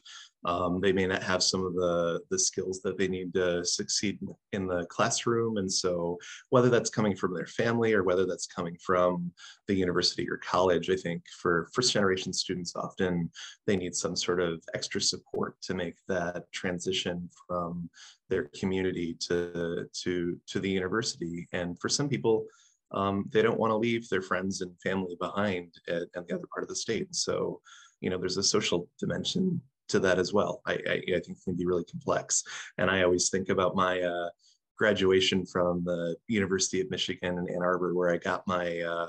um, 0.45 0.81
they 0.81 0.93
may 0.93 1.07
not 1.07 1.23
have 1.23 1.43
some 1.43 1.65
of 1.65 1.75
the, 1.75 2.21
the 2.31 2.39
skills 2.39 2.81
that 2.83 2.97
they 2.97 3.09
need 3.09 3.35
to 3.35 3.65
succeed 3.65 4.19
in 4.53 4.67
the 4.67 4.87
classroom. 4.87 5.57
And 5.57 5.71
so 5.71 6.17
whether 6.51 6.71
that's 6.71 6.91
coming 6.91 7.17
from 7.17 7.35
their 7.35 7.47
family 7.47 7.93
or 7.93 8.05
whether 8.05 8.25
that's 8.25 8.47
coming 8.47 8.77
from 8.85 9.33
the 9.67 9.75
university 9.75 10.29
or 10.31 10.37
college, 10.39 10.91
I 10.91 10.97
think 10.97 11.23
for 11.41 11.69
first 11.75 11.93
generation 11.93 12.33
students, 12.33 12.77
often 12.77 13.31
they 13.67 13.77
need 13.77 13.95
some 13.97 14.15
sort 14.15 14.41
of 14.41 14.63
extra 14.75 15.01
support 15.01 15.61
to 15.63 15.75
make 15.75 15.97
that 16.07 16.45
transition 16.53 17.29
from 17.47 17.91
their 18.29 18.49
community 18.59 19.17
to, 19.29 19.87
to, 20.05 20.41
to 20.47 20.61
the 20.61 20.71
university. 20.71 21.49
And 21.53 21.79
for 21.81 21.89
some 21.89 22.09
people, 22.09 22.47
um, 22.93 23.29
they 23.33 23.43
don't 23.43 23.59
want 23.59 23.71
to 23.73 23.77
leave 23.77 24.09
their 24.09 24.23
friends 24.23 24.63
and 24.63 24.73
family 24.81 25.17
behind 25.21 25.75
at, 25.89 26.03
at 26.17 26.27
the 26.27 26.35
other 26.35 26.47
part 26.55 26.63
of 26.63 26.69
the 26.69 26.77
state. 26.77 27.15
So, 27.15 27.61
you 28.01 28.11
know, 28.11 28.19
there's 28.19 28.37
a 28.37 28.43
social 28.43 28.89
dimension 28.99 29.61
to 29.89 29.99
that 30.01 30.19
as 30.19 30.33
well. 30.33 30.61
I, 30.67 30.73
I, 30.73 31.03
I 31.17 31.21
think 31.21 31.43
can 31.43 31.55
be 31.55 31.67
really 31.67 31.85
complex. 31.85 32.43
And 32.77 32.91
I 32.91 33.03
always 33.03 33.31
think 33.31 33.49
about 33.49 33.75
my 33.75 34.01
uh, 34.03 34.29
graduation 34.77 35.47
from 35.47 35.83
the 35.85 36.17
University 36.29 36.81
of 36.81 36.91
Michigan 36.91 37.39
in 37.39 37.55
Ann 37.55 37.63
Arbor, 37.63 37.95
where 37.95 38.13
I 38.13 38.19
got 38.19 38.47
my, 38.47 38.81
uh, 38.81 39.09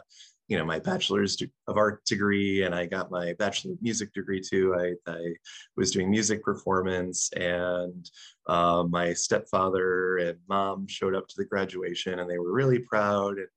you 0.49 0.57
know, 0.57 0.65
my 0.65 0.79
bachelor's 0.79 1.37
of 1.67 1.77
art 1.77 2.03
degree, 2.05 2.63
and 2.63 2.73
I 2.73 2.87
got 2.87 3.11
my 3.11 3.33
bachelor 3.37 3.73
of 3.73 3.81
music 3.83 4.11
degree 4.13 4.41
too. 4.41 4.75
I, 4.75 5.09
I 5.09 5.35
was 5.77 5.91
doing 5.91 6.09
music 6.09 6.43
performance, 6.43 7.31
and 7.33 8.09
uh, 8.47 8.83
my 8.89 9.13
stepfather 9.13 10.17
and 10.17 10.39
mom 10.49 10.87
showed 10.87 11.13
up 11.13 11.27
to 11.27 11.35
the 11.37 11.45
graduation, 11.45 12.17
and 12.17 12.27
they 12.27 12.39
were 12.39 12.51
really 12.51 12.79
proud. 12.79 13.37
And 13.37 13.47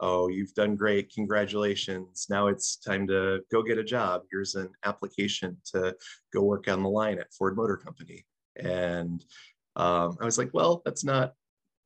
oh, 0.00 0.26
you've 0.26 0.52
done 0.54 0.74
great, 0.74 1.14
congratulations. 1.14 2.26
Now 2.28 2.48
it's 2.48 2.76
time 2.76 3.06
to 3.06 3.42
go 3.52 3.62
get 3.62 3.78
a 3.78 3.84
job. 3.84 4.22
Here's 4.32 4.56
an 4.56 4.70
application 4.84 5.56
to 5.72 5.94
go 6.34 6.42
work 6.42 6.66
on 6.66 6.82
the 6.82 6.88
line 6.88 7.20
at 7.20 7.32
Ford 7.32 7.56
Motor 7.56 7.76
Company. 7.76 8.24
And 8.56 9.24
um, 9.76 10.18
I 10.20 10.24
was 10.24 10.36
like, 10.36 10.50
well, 10.52 10.82
that's 10.84 11.04
not 11.04 11.34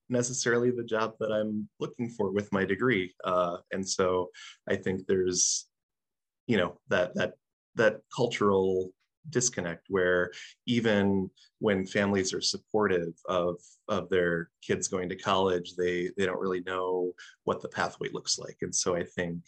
necessarily 0.08 0.70
the 0.70 0.84
job 0.84 1.14
that 1.20 1.32
I'm 1.32 1.68
looking 1.80 2.08
for 2.08 2.30
with 2.30 2.52
my 2.52 2.64
degree. 2.64 3.14
Uh, 3.24 3.58
and 3.72 3.88
so 3.88 4.30
I 4.68 4.76
think 4.76 5.06
there's, 5.06 5.66
you 6.46 6.56
know, 6.56 6.78
that 6.88 7.14
that 7.14 7.34
that 7.76 8.00
cultural 8.14 8.92
disconnect 9.30 9.86
where 9.88 10.30
even 10.66 11.30
when 11.58 11.86
families 11.86 12.34
are 12.34 12.40
supportive 12.40 13.14
of 13.26 13.56
of 13.88 14.08
their 14.10 14.50
kids 14.62 14.88
going 14.88 15.08
to 15.08 15.16
college 15.16 15.74
they 15.76 16.10
they 16.16 16.26
don't 16.26 16.40
really 16.40 16.60
know 16.60 17.12
what 17.44 17.62
the 17.62 17.68
pathway 17.68 18.08
looks 18.12 18.38
like 18.38 18.56
and 18.60 18.74
so 18.74 18.94
i 18.94 19.02
think 19.02 19.38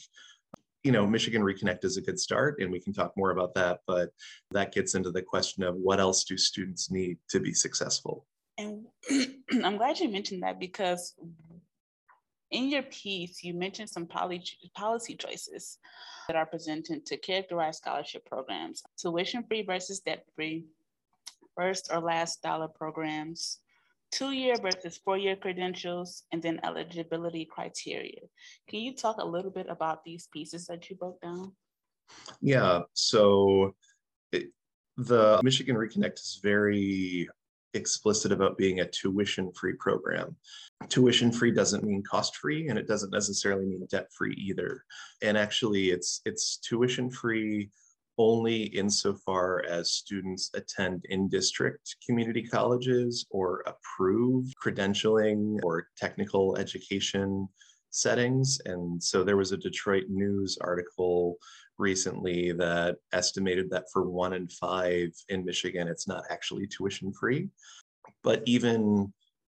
you 0.83 0.93
know 0.93 1.07
michigan 1.07 1.43
reconnect 1.43 1.85
is 1.85 1.97
a 1.97 2.03
good 2.03 2.19
start 2.19 2.61
and 2.61 2.73
we 2.73 2.81
can 2.81 2.93
talk 2.93 3.13
more 3.17 3.33
about 3.33 3.55
that 3.55 3.81
but 3.87 4.11
that 4.51 4.73
gets 4.73 4.95
into 4.95 5.11
the 5.11 5.23
question 5.23 5.63
of 5.63 5.75
what 5.77 6.01
else 6.01 6.25
do 6.25 6.39
students 6.39 6.91
need 6.91 7.19
to 7.29 7.39
be 7.39 7.53
successful 7.53 8.27
and 8.59 8.87
i'm 9.65 9.77
glad 9.77 9.99
you 9.99 10.09
mentioned 10.09 10.43
that 10.43 10.59
because 10.59 11.15
in 12.51 12.69
your 12.69 12.83
piece, 12.83 13.43
you 13.43 13.55
mentioned 13.55 13.91
some 13.91 14.07
poly- 14.07 14.45
policy 14.75 15.17
choices 15.17 15.79
that 16.29 16.37
are 16.37 16.47
presented 16.47 17.05
to 17.07 17.17
characterize 17.17 17.79
scholarship 17.79 18.25
programs 18.25 18.83
tuition 18.97 19.45
free 19.45 19.63
versus 19.63 20.01
debt 20.01 20.25
free, 20.35 20.65
first 21.57 21.91
or 21.93 22.01
last 22.01 22.43
dollar 22.43 22.69
programs, 22.69 23.59
two 24.13 24.31
year 24.31 24.55
versus 24.61 24.99
four 25.05 25.19
year 25.19 25.37
credentials, 25.37 26.25
and 26.33 26.43
then 26.43 26.61
eligibility 26.63 27.45
criteria. 27.45 28.21
Can 28.69 28.81
you 28.81 28.95
talk 28.95 29.17
a 29.19 29.25
little 29.25 29.51
bit 29.51 29.67
about 29.69 30.05
these 30.05 30.29
pieces 30.33 30.67
that 30.67 30.89
you 30.89 30.97
broke 30.97 31.21
down? 31.21 31.53
Yeah, 32.41 32.83
so 32.93 33.75
it, 34.31 34.51
the 34.97 35.41
Michigan 35.43 35.77
Reconnect 35.77 36.15
is 36.15 36.41
very 36.43 37.29
explicit 37.77 38.33
about 38.33 38.59
being 38.59 38.81
a 38.81 38.89
tuition 38.89 39.53
free 39.53 39.75
program. 39.75 40.37
Tuition 40.89 41.31
free 41.31 41.53
doesn't 41.53 41.85
mean 41.85 42.03
cost 42.03 42.37
free 42.37 42.69
and 42.69 42.79
it 42.79 42.89
doesn't 42.89 43.13
necessarily 43.13 43.67
mean 43.67 43.87
debt 43.91 44.09
free 44.17 44.35
either. 44.35 44.85
And 45.23 45.39
actually 45.39 45.91
it's 45.91 46.21
it's 46.25 46.57
tuition 46.59 47.11
free 47.11 47.71
only 48.19 48.63
insofar 48.65 49.65
as 49.69 49.93
students 49.93 50.51
attend 50.55 51.05
in 51.11 51.29
district 51.29 51.97
community 52.05 52.43
colleges 52.43 53.27
or 53.31 53.63
approved 53.67 54.55
credentialing 54.63 55.59
or 55.63 55.89
technical 55.97 56.57
education 56.57 57.49
settings. 57.91 58.59
And 58.65 59.03
so 59.03 59.23
there 59.23 59.37
was 59.37 59.53
a 59.53 59.57
Detroit 59.57 60.05
News 60.09 60.59
article 60.61 61.37
recently 61.79 62.53
that 62.53 62.97
estimated 63.13 63.71
that 63.71 63.85
for 63.93 64.09
one 64.09 64.33
in 64.33 64.49
five 64.49 65.11
in 65.29 65.45
Michigan, 65.45 65.89
it's 65.89 66.09
not 66.09 66.25
actually 66.31 66.67
tuition 66.67 67.13
free. 67.13 67.49
But 68.23 68.43
even 68.47 69.13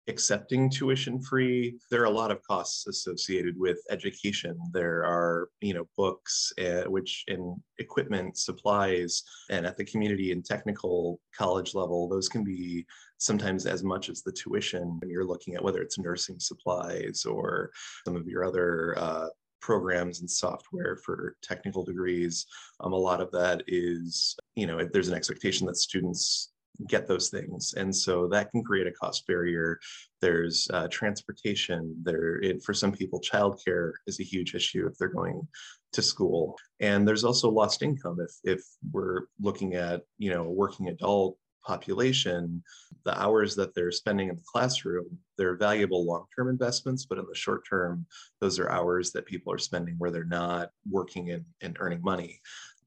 accepting 0.09 0.69
tuition 0.69 1.23
free 1.23 1.79
there 1.91 2.03
are 2.03 2.07
a 2.07 2.11
lot 2.11 2.33
of 2.33 2.43
costs 2.43 2.89
associated 2.89 3.57
with 3.57 3.79
education 3.89 4.59
there 4.73 5.05
are 5.05 5.49
you 5.61 5.73
know 5.73 5.87
books 5.97 6.53
uh, 6.59 6.83
which 6.91 7.23
in 7.29 7.55
equipment 7.79 8.37
supplies 8.37 9.23
and 9.51 9.65
at 9.65 9.77
the 9.77 9.85
community 9.85 10.33
and 10.33 10.45
technical 10.45 11.21
college 11.37 11.75
level 11.75 12.09
those 12.09 12.29
can 12.29 12.43
be 12.43 12.85
sometimes 13.19 13.65
as 13.65 13.85
much 13.85 14.09
as 14.09 14.23
the 14.23 14.33
tuition 14.33 14.99
when 14.99 15.09
you're 15.09 15.25
looking 15.25 15.55
at 15.55 15.63
whether 15.63 15.81
it's 15.81 15.99
nursing 16.01 16.41
supplies 16.41 17.25
or 17.25 17.71
some 18.05 18.17
of 18.17 18.27
your 18.27 18.45
other 18.45 18.99
uh, 18.99 19.29
programs 19.63 20.21
and 20.21 20.31
software 20.31 20.97
for 20.97 21.37
technical 21.43 21.83
degrees. 21.83 22.47
Um, 22.81 22.93
a 22.93 22.97
lot 22.97 23.23
of 23.23 23.31
that 23.33 23.63
is 23.67 24.37
you 24.57 24.67
know 24.67 24.87
there's 24.93 25.09
an 25.09 25.15
expectation 25.15 25.67
that 25.69 25.77
students 25.77 26.53
get 26.89 27.07
those 27.07 27.29
things. 27.29 27.75
And 27.77 27.95
so 27.95 28.27
that 28.29 28.51
can 28.51 28.63
create 28.63 28.87
a 28.87 28.93
cost 28.93 29.27
barrier. 29.27 29.79
There's 30.21 30.69
uh, 30.73 30.89
transportation 30.89 31.95
there. 32.03 32.41
It, 32.41 32.63
for 32.63 32.75
some 32.75 32.93
people 32.93 33.21
childcare 33.21 33.93
is 34.07 34.21
a 34.21 34.25
huge 34.25 34.55
issue 34.55 34.87
if 34.87 34.97
they're 34.99 35.09
going 35.09 35.47
to 35.93 36.03
school. 36.03 36.57
And 36.81 37.07
there's 37.07 37.25
also 37.25 37.51
lost 37.51 37.83
income 37.83 38.19
if 38.21 38.33
if 38.45 38.63
we're 38.91 39.23
looking 39.41 39.75
at 39.75 40.03
you 40.19 40.31
know 40.31 40.45
a 40.45 40.51
working 40.51 40.89
adult 40.89 41.37
population 41.65 42.63
the 43.05 43.21
hours 43.21 43.57
that 43.57 43.75
they're 43.75 43.93
spending 43.93 44.29
in 44.29 44.37
the 44.37 44.43
classroom 44.51 45.07
they're 45.39 45.57
valuable 45.57 46.05
long-term 46.05 46.49
investments 46.49 47.07
but 47.07 47.19
in 47.19 47.27
the 47.29 47.35
short 47.35 47.63
term 47.69 48.07
those 48.41 48.59
are 48.59 48.71
hours 48.71 49.13
that 49.13 49.27
people 49.27 49.53
are 49.53 49.59
spending 49.59 49.95
where 49.99 50.11
they're 50.11 50.25
not 50.25 50.71
working 50.91 51.31
and, 51.31 51.45
and 51.61 51.77
earning 51.81 52.03
money 52.03 52.41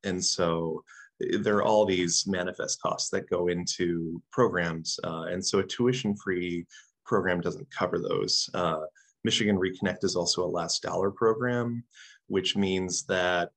and 0.03 0.24
so 0.24 0.84
there 1.20 1.58
are 1.58 1.63
all 1.63 1.86
these 1.86 2.25
manifest 2.27 2.82
costs 2.82 3.10
that 3.10 3.29
go 3.29 3.48
into 3.48 4.22
programs. 4.32 5.00
Uh, 5.03 5.24
and 5.24 5.46
so 5.46 5.60
a 5.60 5.63
tuition 5.63 6.15
free 6.15 6.65
program 7.05 7.39
doesn't 7.39 7.70
cover 7.72 8.00
those. 8.00 8.50
Uh, 8.53 8.82
Michigan 9.24 9.58
Reconnect 9.58 10.03
is 10.03 10.15
also 10.15 10.44
a 10.44 10.48
last 10.48 10.82
dollar 10.82 11.12
program, 11.12 11.84
which 12.27 12.55
means 12.55 13.05
that 13.05 13.51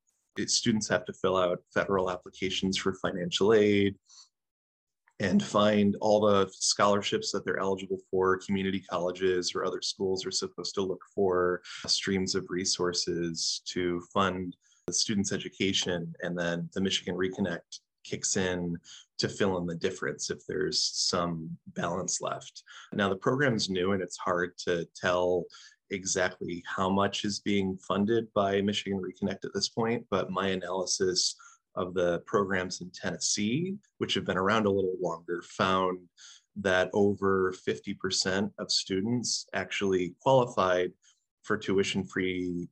students 0.46 0.88
have 0.88 1.04
to 1.04 1.12
fill 1.12 1.36
out 1.36 1.58
federal 1.74 2.10
applications 2.10 2.78
for 2.78 2.94
financial 2.94 3.52
aid 3.52 3.96
and 5.20 5.42
find 5.42 5.96
all 6.00 6.20
the 6.20 6.48
scholarships 6.52 7.32
that 7.32 7.44
they're 7.44 7.58
eligible 7.58 7.98
for. 8.10 8.38
Community 8.38 8.80
colleges 8.80 9.52
or 9.54 9.64
other 9.64 9.82
schools 9.82 10.24
are 10.24 10.30
supposed 10.30 10.74
to 10.74 10.82
look 10.82 11.02
for 11.14 11.60
streams 11.86 12.34
of 12.34 12.46
resources 12.48 13.62
to 13.66 14.00
fund 14.12 14.56
the 14.86 14.92
student's 14.92 15.32
education. 15.32 16.14
And 16.22 16.38
then 16.38 16.68
the 16.72 16.80
Michigan 16.80 17.16
Reconnect 17.16 17.80
kicks 18.04 18.36
in 18.36 18.76
to 19.18 19.28
fill 19.28 19.58
in 19.58 19.66
the 19.66 19.74
difference 19.74 20.30
if 20.30 20.46
there's 20.46 20.82
some 20.94 21.50
balance 21.74 22.20
left. 22.20 22.62
Now, 22.92 23.08
the 23.08 23.16
program's 23.16 23.68
new 23.68 23.92
and 23.92 24.02
it's 24.02 24.16
hard 24.16 24.56
to 24.58 24.86
tell 24.94 25.44
exactly 25.90 26.62
how 26.66 26.88
much 26.88 27.24
is 27.24 27.40
being 27.40 27.76
funded 27.78 28.32
by 28.34 28.60
Michigan 28.60 29.00
Reconnect 29.00 29.44
at 29.44 29.54
this 29.54 29.68
point, 29.68 30.04
but 30.10 30.30
my 30.30 30.48
analysis 30.48 31.34
of 31.78 31.94
the 31.94 32.20
programs 32.26 32.80
in 32.80 32.90
Tennessee, 32.90 33.76
which 33.98 34.14
have 34.14 34.26
been 34.26 34.36
around 34.36 34.66
a 34.66 34.70
little 34.70 34.96
longer, 35.00 35.42
found 35.42 36.00
that 36.56 36.90
over 36.92 37.54
50% 37.66 38.50
of 38.58 38.72
students 38.72 39.46
actually 39.54 40.14
qualified 40.20 40.92
for 41.44 41.56
tuition 41.56 42.04
free 42.04 42.68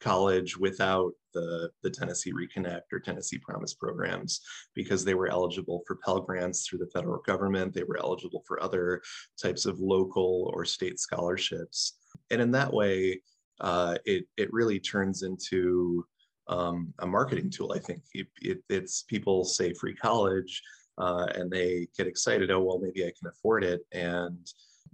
college 0.00 0.58
without 0.58 1.12
the, 1.32 1.70
the 1.82 1.90
Tennessee 1.90 2.32
Reconnect 2.32 2.82
or 2.92 3.00
Tennessee 3.00 3.38
Promise 3.38 3.74
programs 3.74 4.40
because 4.74 5.04
they 5.04 5.14
were 5.14 5.28
eligible 5.28 5.82
for 5.86 5.96
Pell 6.04 6.20
Grants 6.20 6.66
through 6.66 6.80
the 6.80 6.90
federal 6.92 7.22
government. 7.22 7.72
They 7.72 7.82
were 7.82 7.98
eligible 7.98 8.44
for 8.46 8.62
other 8.62 9.00
types 9.42 9.64
of 9.64 9.80
local 9.80 10.52
or 10.54 10.66
state 10.66 11.00
scholarships. 11.00 11.94
And 12.30 12.42
in 12.42 12.50
that 12.52 12.72
way, 12.72 13.22
uh, 13.60 13.96
it, 14.04 14.26
it 14.36 14.52
really 14.52 14.78
turns 14.78 15.22
into 15.22 16.06
um, 16.48 16.92
a 17.00 17.06
marketing 17.06 17.50
tool. 17.50 17.72
I 17.72 17.78
think 17.78 18.02
it, 18.12 18.26
it, 18.40 18.62
it's 18.68 19.02
people 19.02 19.44
say 19.44 19.72
free 19.72 19.94
college 19.94 20.62
uh, 20.98 21.26
and 21.34 21.50
they 21.50 21.88
get 21.96 22.06
excited. 22.06 22.50
Oh, 22.50 22.60
well, 22.60 22.78
maybe 22.78 23.04
I 23.04 23.12
can 23.18 23.28
afford 23.28 23.64
it. 23.64 23.82
And 23.92 24.46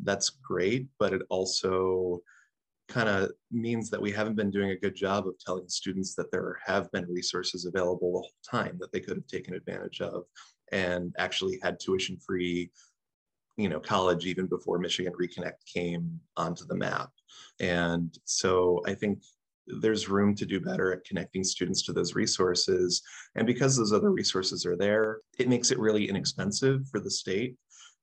that's 0.03 0.31
great. 0.31 0.87
But 0.99 1.13
it 1.13 1.23
also 1.29 2.23
kind 2.89 3.09
of 3.09 3.31
means 3.51 3.89
that 3.91 4.03
we 4.03 4.11
haven't 4.11 4.35
been 4.35 4.51
doing 4.51 4.71
a 4.71 4.77
good 4.77 4.95
job 4.95 5.27
of 5.27 5.39
telling 5.39 5.69
students 5.69 6.15
that 6.17 6.31
there 6.33 6.59
have 6.65 6.91
been 6.91 7.07
resources 7.09 7.65
available 7.65 8.13
the 8.13 8.19
whole 8.19 8.31
time 8.45 8.77
that 8.81 8.93
they 8.93 9.01
could 9.01 9.17
have 9.17 9.27
taken 9.27 9.55
advantage 9.55 10.01
of 10.01 10.25
and 10.73 11.15
actually 11.19 11.59
had 11.63 11.79
tuition 11.79 12.17
free 12.17 12.69
you 13.57 13.69
know 13.69 13.79
college 13.79 14.27
even 14.27 14.47
before 14.47 14.79
michigan 14.79 15.13
reconnect 15.21 15.65
came 15.73 16.19
onto 16.37 16.65
the 16.67 16.75
map 16.75 17.11
and 17.61 18.19
so 18.25 18.83
i 18.87 18.95
think 18.95 19.23
there's 19.81 20.09
room 20.09 20.35
to 20.35 20.47
do 20.47 20.61
better 20.61 20.93
at 20.93 21.05
connecting 21.05 21.45
students 21.45 21.83
to 21.83 21.93
those 21.93 22.15
resources. 22.15 23.03
And 23.35 23.47
because 23.47 23.77
those 23.77 23.93
other 23.93 24.11
resources 24.11 24.67
are 24.67 24.77
there 24.77 25.21
it 25.39 25.49
makes 25.49 25.71
it 25.71 25.79
really 25.79 26.09
inexpensive 26.09 26.87
for 26.89 27.01
the 27.01 27.11
state 27.11 27.57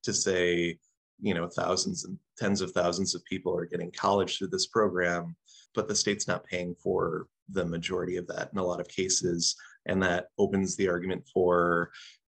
to 0.04 0.14
say 0.14 0.78
you 1.20 1.34
know 1.34 1.48
thousands 1.48 2.06
and 2.06 2.18
tens 2.38 2.62
of 2.62 2.72
thousands 2.72 3.16
of 3.16 3.26
people 3.26 3.58
are 3.58 3.66
getting 3.66 3.92
college 3.92 4.38
through 4.38 4.50
this 4.50 4.68
program 4.68 5.36
but 5.78 5.88
the 5.88 5.96
state's 5.96 6.28
not 6.28 6.44
paying 6.44 6.76
for 6.76 7.28
the 7.50 7.64
majority 7.64 8.18
of 8.18 8.28
that 8.28 8.50
in 8.52 8.60
a 8.60 8.66
lot 8.66 8.80
of 8.82 8.88
cases. 8.88 9.56
And 9.86 10.02
that 10.04 10.28
opens 10.38 10.76
the 10.76 10.90
argument 10.90 11.24
for 11.34 11.92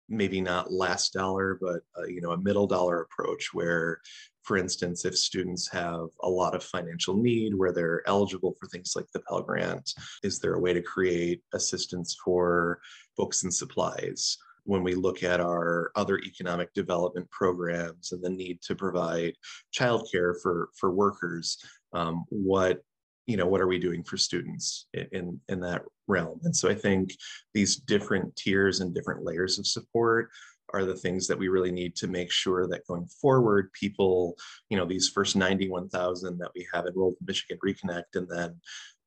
maybe 0.09 0.39
not 0.39 0.71
last 0.71 1.13
dollar 1.13 1.57
but 1.59 1.81
uh, 1.97 2.05
you 2.05 2.21
know 2.21 2.31
a 2.31 2.37
middle 2.37 2.67
dollar 2.67 3.01
approach 3.01 3.49
where 3.53 3.99
for 4.45 4.57
instance 4.57 5.05
if 5.05 5.17
students 5.17 5.67
have 5.67 6.07
a 6.23 6.29
lot 6.29 6.55
of 6.55 6.63
financial 6.63 7.15
need 7.15 7.53
where 7.53 7.73
they're 7.73 8.01
eligible 8.07 8.55
for 8.59 8.67
things 8.67 8.93
like 8.95 9.05
the 9.13 9.19
pell 9.21 9.41
grant 9.41 9.93
is 10.23 10.39
there 10.39 10.53
a 10.55 10.59
way 10.59 10.73
to 10.73 10.81
create 10.81 11.41
assistance 11.53 12.15
for 12.23 12.79
books 13.17 13.43
and 13.43 13.53
supplies 13.53 14.37
when 14.65 14.83
we 14.83 14.95
look 14.95 15.23
at 15.23 15.39
our 15.39 15.91
other 15.95 16.19
economic 16.19 16.73
development 16.73 17.29
programs 17.29 18.11
and 18.11 18.23
the 18.23 18.29
need 18.29 18.61
to 18.63 18.75
provide 18.75 19.33
childcare 19.73 20.33
for 20.41 20.69
for 20.75 20.91
workers, 20.91 21.57
um, 21.93 22.25
what 22.29 22.81
you 23.27 23.37
know 23.37 23.45
what 23.45 23.61
are 23.61 23.67
we 23.67 23.79
doing 23.79 24.03
for 24.03 24.17
students 24.17 24.87
in 24.93 25.39
in 25.49 25.59
that 25.61 25.83
realm? 26.07 26.39
And 26.43 26.55
so 26.55 26.67
I 26.67 26.75
think 26.75 27.15
these 27.53 27.77
different 27.77 28.35
tiers 28.35 28.81
and 28.81 28.93
different 28.93 29.23
layers 29.23 29.57
of 29.59 29.67
support 29.67 30.29
are 30.75 30.85
the 30.85 30.95
things 30.95 31.25
that 31.27 31.39
we 31.39 31.47
really 31.47 31.71
need 31.71 31.95
to 31.95 32.07
make 32.07 32.31
sure 32.31 32.67
that 32.67 32.85
going 32.85 33.07
forward, 33.21 33.71
people, 33.73 34.35
you 34.69 34.77
know, 34.77 34.85
these 34.85 35.07
first 35.07 35.35
91,000 35.35 36.37
that 36.37 36.51
we 36.53 36.67
have 36.73 36.85
enrolled 36.85 37.15
in 37.21 37.25
Michigan 37.25 37.57
Reconnect, 37.65 38.15
and 38.15 38.27
then, 38.29 38.55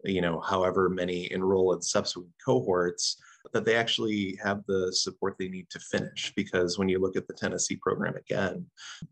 you 0.04 0.22
know, 0.22 0.40
however 0.40 0.88
many 0.88 1.30
enroll 1.30 1.74
in 1.74 1.82
subsequent 1.82 2.32
cohorts, 2.44 3.20
that 3.52 3.64
they 3.64 3.76
actually 3.76 4.38
have 4.42 4.62
the 4.66 4.92
support 4.92 5.36
they 5.38 5.48
need 5.48 5.68
to 5.70 5.78
finish. 5.78 6.32
Because 6.36 6.78
when 6.78 6.88
you 6.88 6.98
look 6.98 7.16
at 7.16 7.26
the 7.28 7.34
Tennessee 7.34 7.76
program 7.76 8.16
again, 8.16 8.64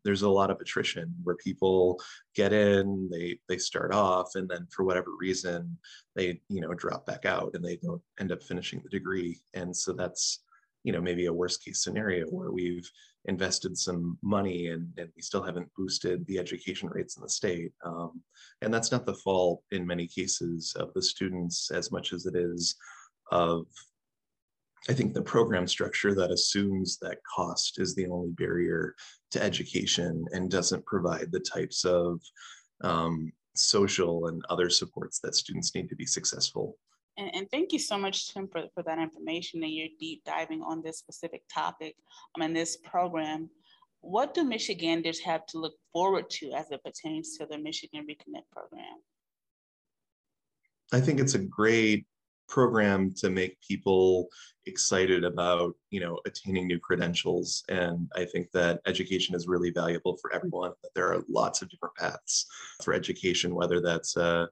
there's 0.04 0.22
a 0.22 0.28
lot 0.28 0.50
of 0.50 0.60
attrition 0.60 1.14
where 1.22 1.36
people 1.36 2.00
get 2.34 2.52
in, 2.52 3.08
they 3.10 3.38
they 3.48 3.58
start 3.58 3.94
off, 3.94 4.34
and 4.34 4.48
then 4.48 4.66
for 4.70 4.84
whatever 4.84 5.10
reason, 5.18 5.76
they 6.14 6.40
you 6.48 6.60
know 6.60 6.74
drop 6.74 7.06
back 7.06 7.24
out 7.24 7.52
and 7.54 7.64
they 7.64 7.76
don't 7.76 8.02
end 8.18 8.32
up 8.32 8.42
finishing 8.42 8.80
the 8.82 8.90
degree. 8.90 9.38
And 9.54 9.74
so 9.76 9.92
that's 9.92 10.40
you 10.86 10.92
know 10.92 11.00
maybe 11.00 11.26
a 11.26 11.32
worst 11.32 11.64
case 11.64 11.82
scenario 11.82 12.26
where 12.26 12.52
we've 12.52 12.88
invested 13.24 13.76
some 13.76 14.16
money 14.22 14.68
and, 14.68 14.88
and 14.98 15.10
we 15.16 15.20
still 15.20 15.42
haven't 15.42 15.68
boosted 15.76 16.24
the 16.26 16.38
education 16.38 16.88
rates 16.88 17.16
in 17.16 17.24
the 17.24 17.28
state 17.28 17.72
um, 17.84 18.22
and 18.62 18.72
that's 18.72 18.92
not 18.92 19.04
the 19.04 19.14
fault 19.14 19.62
in 19.72 19.84
many 19.84 20.06
cases 20.06 20.74
of 20.78 20.94
the 20.94 21.02
students 21.02 21.72
as 21.72 21.90
much 21.90 22.12
as 22.12 22.24
it 22.24 22.36
is 22.36 22.76
of 23.32 23.66
I 24.88 24.92
think 24.92 25.12
the 25.12 25.22
program 25.22 25.66
structure 25.66 26.14
that 26.14 26.30
assumes 26.30 26.98
that 26.98 27.18
cost 27.34 27.80
is 27.80 27.96
the 27.96 28.06
only 28.06 28.30
barrier 28.30 28.94
to 29.32 29.42
education 29.42 30.24
and 30.30 30.48
doesn't 30.48 30.86
provide 30.86 31.32
the 31.32 31.40
types 31.40 31.84
of 31.84 32.20
um, 32.84 33.32
social 33.56 34.28
and 34.28 34.44
other 34.48 34.70
supports 34.70 35.18
that 35.20 35.34
students 35.34 35.74
need 35.74 35.88
to 35.88 35.96
be 35.96 36.06
successful. 36.06 36.78
And, 37.18 37.34
and, 37.34 37.50
thank 37.50 37.72
you 37.72 37.78
so 37.78 37.96
much, 37.96 38.32
Tim, 38.32 38.46
for, 38.46 38.64
for 38.74 38.82
that 38.82 38.98
information 38.98 39.62
and 39.62 39.72
your 39.72 39.88
deep 39.98 40.22
diving 40.24 40.62
on 40.62 40.82
this 40.82 40.98
specific 40.98 41.42
topic 41.52 41.96
um, 42.34 42.42
and 42.42 42.54
this 42.54 42.76
program. 42.76 43.48
What 44.00 44.34
do 44.34 44.44
Michiganders 44.44 45.18
have 45.20 45.46
to 45.46 45.58
look 45.58 45.74
forward 45.92 46.28
to 46.30 46.52
as 46.52 46.70
it 46.70 46.84
pertains 46.84 47.36
to 47.38 47.46
the 47.46 47.56
Michigan 47.58 48.06
Reconnect 48.08 48.50
program? 48.52 48.98
I 50.92 51.00
think 51.00 51.18
it's 51.18 51.34
a 51.34 51.38
great 51.38 52.06
program 52.48 53.12
to 53.12 53.30
make 53.30 53.60
people 53.60 54.28
excited 54.66 55.24
about 55.24 55.74
you 55.90 56.00
know 56.00 56.18
attaining 56.26 56.66
new 56.66 56.78
credentials 56.78 57.64
and 57.68 58.08
i 58.14 58.24
think 58.24 58.50
that 58.52 58.80
education 58.86 59.34
is 59.34 59.48
really 59.48 59.70
valuable 59.70 60.16
for 60.16 60.32
everyone 60.32 60.72
that 60.82 60.94
there 60.94 61.12
are 61.12 61.24
lots 61.28 61.62
of 61.62 61.68
different 61.68 61.94
paths 61.96 62.46
for 62.82 62.94
education 62.94 63.54
whether 63.54 63.80
that's 63.80 64.16
a 64.16 64.48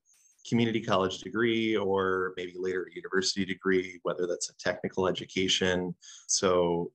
community 0.49 0.81
college 0.81 1.19
degree 1.19 1.77
or 1.77 2.33
maybe 2.37 2.55
later 2.57 2.87
a 2.91 2.95
university 2.95 3.45
degree 3.45 3.99
whether 4.03 4.27
that's 4.27 4.51
a 4.51 4.57
technical 4.57 5.07
education 5.07 5.95
so 6.27 6.91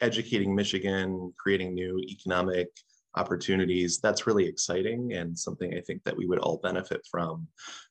educating 0.00 0.54
michigan 0.54 1.32
creating 1.38 1.74
new 1.74 1.98
economic 2.08 2.68
opportunities, 3.16 3.98
that's 3.98 4.26
really 4.26 4.46
exciting 4.46 5.14
and 5.14 5.36
something 5.36 5.74
I 5.74 5.80
think 5.80 6.04
that 6.04 6.16
we 6.16 6.26
would 6.26 6.38
all 6.38 6.58
benefit 6.62 7.06
from. 7.10 7.48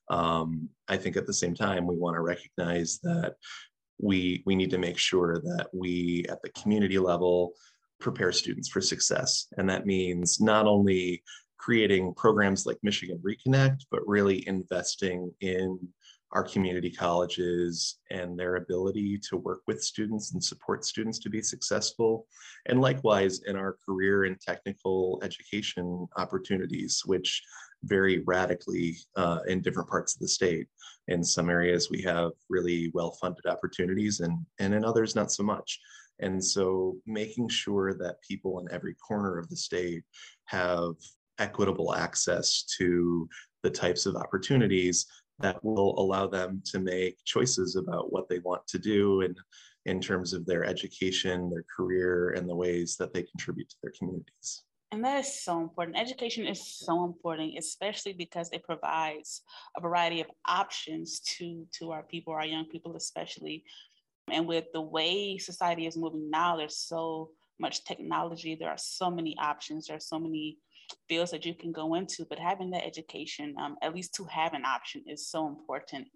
Um, 0.08 0.68
I 0.88 0.96
think 0.96 1.16
at 1.16 1.26
the 1.26 1.34
same 1.34 1.54
time, 1.54 1.86
we 1.86 1.96
want 1.96 2.14
to 2.14 2.20
recognize 2.20 3.00
that 3.02 3.34
we, 3.98 4.42
we 4.46 4.54
need 4.54 4.70
to 4.70 4.78
make 4.78 4.98
sure 4.98 5.40
that 5.42 5.68
we 5.72 6.24
at 6.28 6.40
the 6.42 6.50
community 6.50 6.98
level 6.98 7.52
prepare 7.98 8.30
students 8.30 8.68
for 8.68 8.80
success. 8.80 9.48
And 9.56 9.68
that 9.68 9.86
means 9.86 10.40
not 10.40 10.66
only 10.66 11.22
creating 11.58 12.14
programs 12.14 12.66
like 12.66 12.78
Michigan 12.82 13.20
Reconnect, 13.24 13.84
but 13.90 14.06
really 14.06 14.46
investing 14.48 15.32
in 15.40 15.78
our 16.32 16.42
community 16.42 16.90
colleges 16.90 17.98
and 18.10 18.38
their 18.38 18.56
ability 18.56 19.18
to 19.30 19.36
work 19.36 19.60
with 19.66 19.82
students 19.82 20.32
and 20.32 20.42
support 20.42 20.84
students 20.84 21.18
to 21.20 21.30
be 21.30 21.40
successful. 21.40 22.26
And 22.66 22.80
likewise 22.80 23.42
in 23.46 23.56
our 23.56 23.76
career 23.86 24.24
and 24.24 24.38
technical 24.40 25.20
education 25.22 26.06
opportunities, 26.16 27.02
which 27.06 27.42
vary 27.84 28.22
radically 28.26 28.96
uh, 29.16 29.38
in 29.46 29.60
different 29.60 29.88
parts 29.88 30.14
of 30.14 30.20
the 30.20 30.28
state. 30.28 30.66
In 31.08 31.22
some 31.22 31.48
areas, 31.48 31.90
we 31.90 32.02
have 32.02 32.32
really 32.48 32.90
well-funded 32.92 33.46
opportunities 33.46 34.20
and, 34.20 34.44
and 34.58 34.74
in 34.74 34.84
others, 34.84 35.14
not 35.14 35.30
so 35.30 35.42
much. 35.42 35.80
And 36.18 36.42
so 36.42 36.96
making 37.06 37.48
sure 37.48 37.94
that 37.94 38.22
people 38.26 38.58
in 38.60 38.66
every 38.72 38.94
corner 38.94 39.38
of 39.38 39.48
the 39.48 39.56
state 39.56 40.02
have 40.46 40.94
equitable 41.38 41.94
access 41.94 42.62
to 42.78 43.28
the 43.62 43.70
types 43.70 44.06
of 44.06 44.16
opportunities 44.16 45.06
that 45.38 45.62
will 45.62 45.98
allow 45.98 46.26
them 46.26 46.62
to 46.64 46.78
make 46.78 47.18
choices 47.24 47.76
about 47.76 48.12
what 48.12 48.28
they 48.28 48.38
want 48.40 48.66
to 48.68 48.78
do 48.78 49.20
and 49.20 49.36
in 49.84 50.00
terms 50.00 50.32
of 50.32 50.44
their 50.44 50.64
education, 50.64 51.48
their 51.48 51.64
career, 51.74 52.30
and 52.30 52.48
the 52.48 52.54
ways 52.54 52.96
that 52.96 53.14
they 53.14 53.22
contribute 53.22 53.68
to 53.68 53.76
their 53.82 53.92
communities. 53.96 54.62
And 54.92 55.04
that 55.04 55.20
is 55.20 55.42
so 55.42 55.60
important. 55.60 55.98
Education 55.98 56.46
is 56.46 56.78
so 56.78 57.04
important, 57.04 57.54
especially 57.58 58.12
because 58.12 58.50
it 58.52 58.64
provides 58.64 59.42
a 59.76 59.80
variety 59.80 60.20
of 60.20 60.26
options 60.46 61.20
to, 61.20 61.66
to 61.78 61.92
our 61.92 62.02
people, 62.02 62.32
our 62.32 62.46
young 62.46 62.66
people, 62.66 62.96
especially. 62.96 63.64
And 64.30 64.46
with 64.46 64.66
the 64.72 64.80
way 64.80 65.38
society 65.38 65.86
is 65.86 65.96
moving 65.96 66.30
now, 66.30 66.56
there's 66.56 66.78
so 66.78 67.30
much 67.58 67.84
technology, 67.84 68.54
there 68.54 68.70
are 68.70 68.78
so 68.78 69.10
many 69.10 69.36
options, 69.38 69.86
there 69.86 69.96
are 69.96 70.00
so 70.00 70.18
many 70.18 70.58
fields 71.08 71.30
that 71.30 71.44
you 71.44 71.54
can 71.54 71.72
go 71.72 71.94
into, 71.94 72.24
but 72.28 72.38
having 72.38 72.70
that 72.70 72.86
education, 72.86 73.54
um, 73.60 73.76
at 73.82 73.94
least 73.94 74.14
to 74.14 74.24
have 74.24 74.54
an 74.54 74.64
option, 74.64 75.02
is 75.06 75.28
so 75.28 75.46
important. 75.46 76.08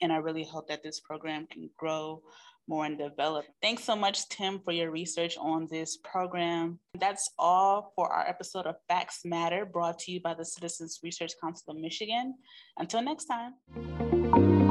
And 0.00 0.12
I 0.12 0.16
really 0.16 0.44
hope 0.44 0.68
that 0.68 0.82
this 0.82 1.00
program 1.00 1.46
can 1.50 1.70
grow 1.78 2.22
more 2.66 2.86
and 2.86 2.98
develop. 2.98 3.44
Thanks 3.60 3.84
so 3.84 3.94
much, 3.94 4.28
Tim, 4.28 4.58
for 4.64 4.72
your 4.72 4.90
research 4.90 5.36
on 5.38 5.66
this 5.70 5.98
program. 5.98 6.78
That's 6.98 7.30
all 7.38 7.92
for 7.94 8.10
our 8.10 8.26
episode 8.26 8.66
of 8.66 8.76
Facts 8.88 9.20
Matter, 9.24 9.66
brought 9.66 9.98
to 10.00 10.12
you 10.12 10.20
by 10.20 10.34
the 10.34 10.44
Citizens 10.44 11.00
Research 11.02 11.32
Council 11.42 11.74
of 11.74 11.80
Michigan. 11.80 12.34
Until 12.78 13.02
next 13.02 13.26
time. 13.26 14.63